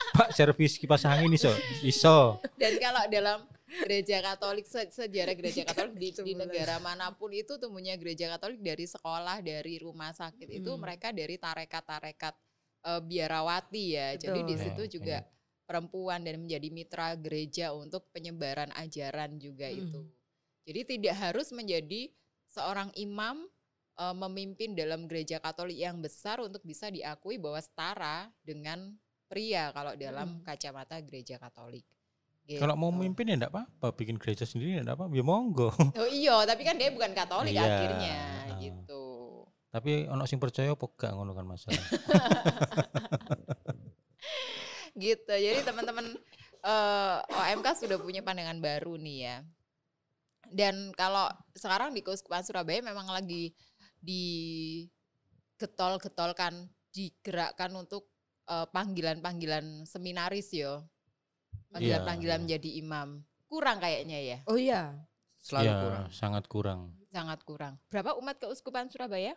[0.10, 1.52] Pak servis kipas angin iso.
[1.82, 2.40] Iso.
[2.56, 3.40] dan kalau dalam
[3.70, 8.60] gereja Katolik se- sejarah gereja Katolik di, di negara mana pun itu tumbuhnya gereja Katolik
[8.60, 10.80] dari sekolah dari rumah sakit itu Mm.
[10.80, 12.34] mereka dari tarekat-tarekat
[12.82, 14.64] eh, biarawati ya jadi di Betul.
[14.66, 15.39] situ Ya, juga iya.
[15.70, 19.78] Perempuan dan menjadi mitra gereja untuk penyebaran ajaran juga Mm.
[19.80, 20.02] itu
[20.66, 22.10] jadi tidak harus menjadi
[22.48, 23.46] seorang imam
[23.96, 28.96] eh, memimpin dalam gereja Katolik yang besar untuk bisa diakui bahwa setara dengan
[29.28, 30.42] pria kalau dalam Mm.
[30.42, 31.84] kacamata gereja Katolik.
[32.50, 32.98] Kalau mau Gitu.
[32.98, 35.70] memimpin ya enggak apa-apa, bikin gereja sendiri ya enggak apa-apa, ya monggo.
[35.94, 38.18] Oh iya, tapi kan dia bukan Katolik Iya, akhirnya
[38.50, 38.58] ah.
[38.58, 39.04] gitu.
[39.70, 41.78] Tapi ono sing percaya apa gak ngono kan masalah.
[45.00, 45.32] Gitu.
[45.32, 46.06] Jadi teman-teman
[46.62, 49.36] eh, OMK sudah punya pandangan baru nih ya.
[50.46, 53.54] Dan kalau sekarang di Keuskupan Surabaya memang lagi
[54.02, 58.10] digetol-getolkan, digerakkan untuk
[58.46, 60.84] eh, panggilan-panggilan seminaris yo.
[61.70, 62.44] Panggilan-panggilan Iya.
[62.44, 63.24] menjadi imam.
[63.46, 64.94] Kurang kayaknya ya, Oh iya.
[65.40, 66.06] Selalu ya, kurang.
[66.12, 66.82] sangat kurang.
[67.10, 67.74] sangat kurang.
[67.90, 69.34] Berapa umat Keuskupan Surabaya?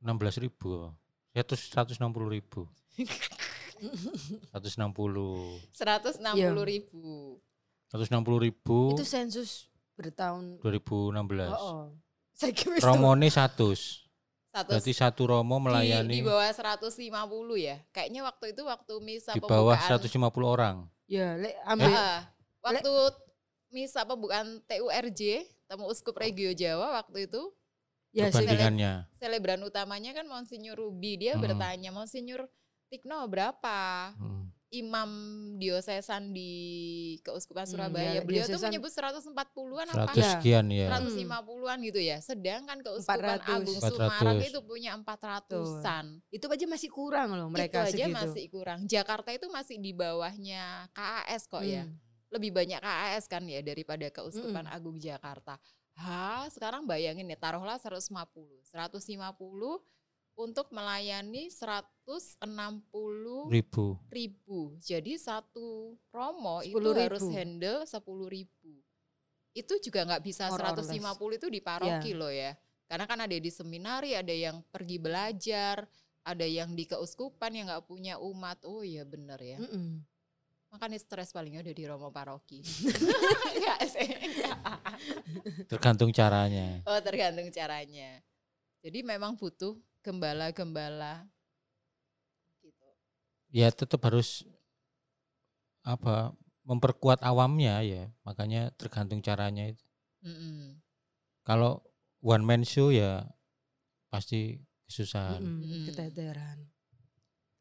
[0.00, 0.92] 16 ribu.
[1.32, 1.96] 160
[2.28, 2.68] ribu.
[3.80, 5.72] 160.
[5.72, 6.50] 160 Iya.
[6.54, 7.40] ribu.
[7.90, 9.66] 160 ribu Itu sensus
[9.96, 11.50] bertahun 2016.
[11.50, 11.84] Oh, oh.
[12.32, 14.06] Saya wis Romone 100.
[14.50, 16.90] Satu Berarti satu romo di, di melayani bawah 150
[17.56, 17.76] ya.
[17.90, 20.02] Kayaknya waktu itu waktu misa di bawah pembukaan.
[20.02, 20.76] 150 orang.
[21.06, 22.26] Ya, lek ambil Ah,
[22.58, 22.90] waktu
[23.70, 27.54] misa pembukaan TURJ, Temu Uskup Regio Jawa waktu itu
[28.10, 29.06] Ya, perbandingannya.
[29.14, 31.14] Selebran utamanya kan Monsinyur Ruby.
[31.16, 31.46] Dia Hmm.
[31.46, 32.50] bertanya, Monsinyur
[32.90, 34.10] Tikno berapa?
[34.18, 34.50] Hmm.
[34.70, 35.10] Imam
[35.58, 36.50] diosesan di
[37.26, 38.18] Keuskupan Hmm, Surabaya.
[38.18, 40.14] ya, Beliau tuh diosesan menyebut 140-an apa?
[40.14, 40.30] 100 Ya.
[40.38, 40.88] sekian ya.
[40.94, 42.18] 150-an gitu ya.
[42.22, 43.50] Sedangkan Keuskupan 400.
[43.50, 43.90] Agung 400.
[43.90, 46.06] Sumarang itu punya 400-an.
[46.30, 48.14] Itu aja masih kurang loh mereka itu aja segitu.
[48.14, 48.78] masih kurang.
[48.86, 51.82] Jakarta itu masih di bawahnya KAS kok ya.
[51.82, 51.98] Hmm.
[52.30, 55.58] Lebih banyak KAS kan ya daripada Keuskupan Agung Jakarta.
[55.98, 58.62] Ha, sekarang bayangin ya, taruhlah 150.
[58.64, 59.82] 150
[60.40, 62.40] untuk melayani 160
[63.52, 64.00] Ribu.
[64.08, 64.72] ribu.
[64.80, 67.04] Jadi satu promo itu 10.000.
[67.04, 68.00] harus handle 10
[68.32, 68.72] ribu.
[69.52, 72.56] Itu juga nggak bisa More or 150 itu di paroki loh ya.
[72.88, 75.84] Karena kan ada di seminari, ada yang pergi belajar,
[76.24, 78.64] ada yang di keuskupan yang nggak punya umat.
[78.64, 79.60] Oh iya bener ya.
[79.60, 80.00] Mm-mm.
[80.70, 82.62] Makanya stres palingnya udah di romo paroki.
[85.70, 86.78] Tergantung caranya.
[86.86, 88.22] Oh tergantung caranya.
[88.80, 91.28] Jadi memang butuh gembala-gembala.
[92.60, 92.86] Gitu.
[93.52, 94.44] Ya tetap harus
[95.84, 98.12] apa memperkuat awamnya ya.
[98.24, 99.84] Makanya tergantung caranya itu.
[100.24, 100.80] Mm-mm.
[101.44, 101.80] Kalau
[102.20, 103.24] one man show ya
[104.12, 105.40] pasti kesusahan.
[105.40, 105.86] Mm.
[105.92, 106.58] Keteteran.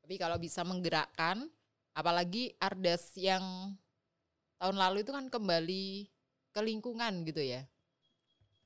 [0.04, 1.48] Tapi kalau bisa menggerakkan,
[1.94, 3.78] apalagi Ardas yang
[4.60, 6.10] tahun lalu itu kan kembali
[6.52, 7.64] ke lingkungan gitu ya.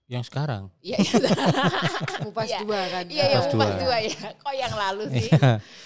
[0.04, 0.68] Yang sekarang.
[0.84, 1.16] Iya, iya.
[2.28, 2.60] Mupas Iya.
[2.62, 3.06] dua kan.
[3.08, 3.82] Iya, yang Pas pas dua.
[3.88, 4.18] dua ya.
[4.36, 5.30] Kok yang lalu sih?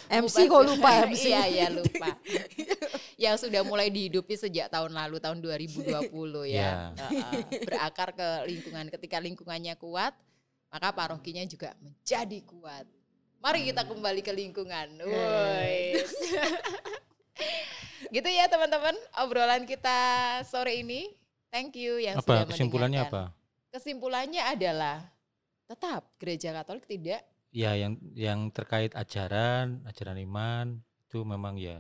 [0.10, 1.24] MC Mupas kok lupa MC.
[1.30, 2.08] Iya, iya lupa.
[3.16, 5.86] yang sudah mulai dihidupi sejak tahun lalu, tahun 2020
[6.46, 6.50] ya.
[6.50, 6.72] Iya.
[6.98, 7.62] Heeh.
[7.62, 8.86] berakar ke lingkungan.
[8.90, 10.18] Ketika lingkungannya kuat,
[10.68, 12.90] maka parokinya juga menjadi kuat.
[13.38, 14.88] Mari kita kembali ke lingkungan.
[14.98, 16.04] Woi.
[18.18, 20.00] gitu ya teman-teman obrolan kita
[20.44, 21.14] sore ini.
[21.48, 23.30] Thank you yang sudah apa kesimpulannya mendengarkan.
[23.30, 23.37] apa?
[23.72, 25.04] Kesimpulannya adalah
[25.68, 27.22] tetap gereja Katolik tidak
[27.56, 31.80] Ya yang yang terkait ajaran, ajaran iman itu memang ya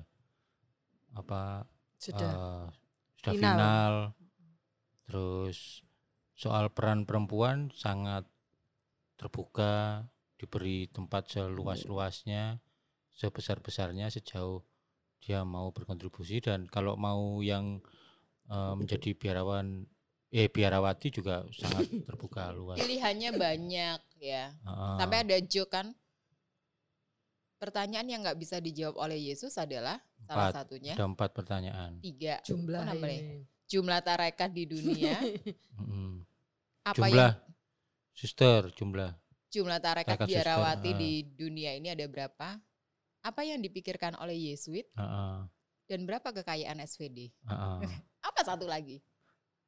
[1.11, 1.67] apa
[1.99, 2.23] Sudah.
[2.23, 2.65] eh,
[3.19, 3.43] sudah Final.
[3.43, 3.93] final.
[5.07, 5.83] Terus
[6.33, 8.23] soal peran perempuan sangat
[9.19, 10.07] terbuka,
[10.39, 12.63] diberi tempat seluas-luasnya,
[13.17, 14.63] sebesar-besarnya sejauh
[15.19, 17.83] dia mau berkontribusi dan kalau mau yang
[18.47, 19.83] eh, menjadi biarawan
[20.27, 22.75] eh biarawati juga sangat terbuka luas.
[22.75, 24.51] pilihannya banyak ya.
[24.51, 24.95] Heeh.
[24.99, 25.95] Sampai ada joke kan.
[27.57, 29.97] Pertanyaan yang nggak bisa dijawab oleh Yesus adalah
[30.29, 30.61] salah Empat.
[30.61, 31.91] satunya ada empat pertanyaan.
[32.05, 33.41] tiga Jumlah Apa namanya?
[33.67, 35.17] jumlah tarekat di dunia
[36.87, 37.35] apa jumlah yang
[38.15, 39.11] suster jumlah
[39.51, 40.97] jumlah tarekat Tarekat biarawati ah.
[40.97, 42.61] di dunia ini ada berapa
[43.21, 45.37] apa yang dipikirkan oleh Yesuit Heeh,
[45.83, 47.79] dan berapa kekayaan SVD heeh.
[48.31, 49.03] apa satu lagi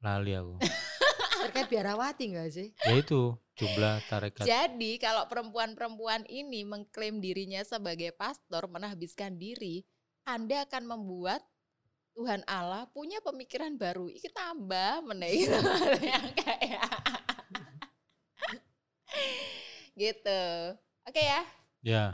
[0.00, 0.56] lali aku.
[1.40, 2.68] Terkait biarawati enggak sih?
[2.84, 4.44] ya itu jumlah tarekat.
[4.44, 9.84] Jadi kalau perempuan-perempuan ini mengklaim dirinya sebagai pastor menahbiskan diri
[10.24, 11.40] anda akan membuat
[12.12, 14.12] Tuhan Allah punya pemikiran baru.
[14.12, 15.48] Iki tambah meneh
[16.12, 16.84] yang kayak
[20.00, 20.44] gitu.
[21.08, 21.42] Oke ya?
[21.80, 22.04] Ya.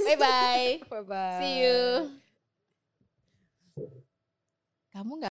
[0.00, 1.40] Bye bye Bye bye.
[1.44, 1.80] see you.
[4.92, 5.20] Kamu nggak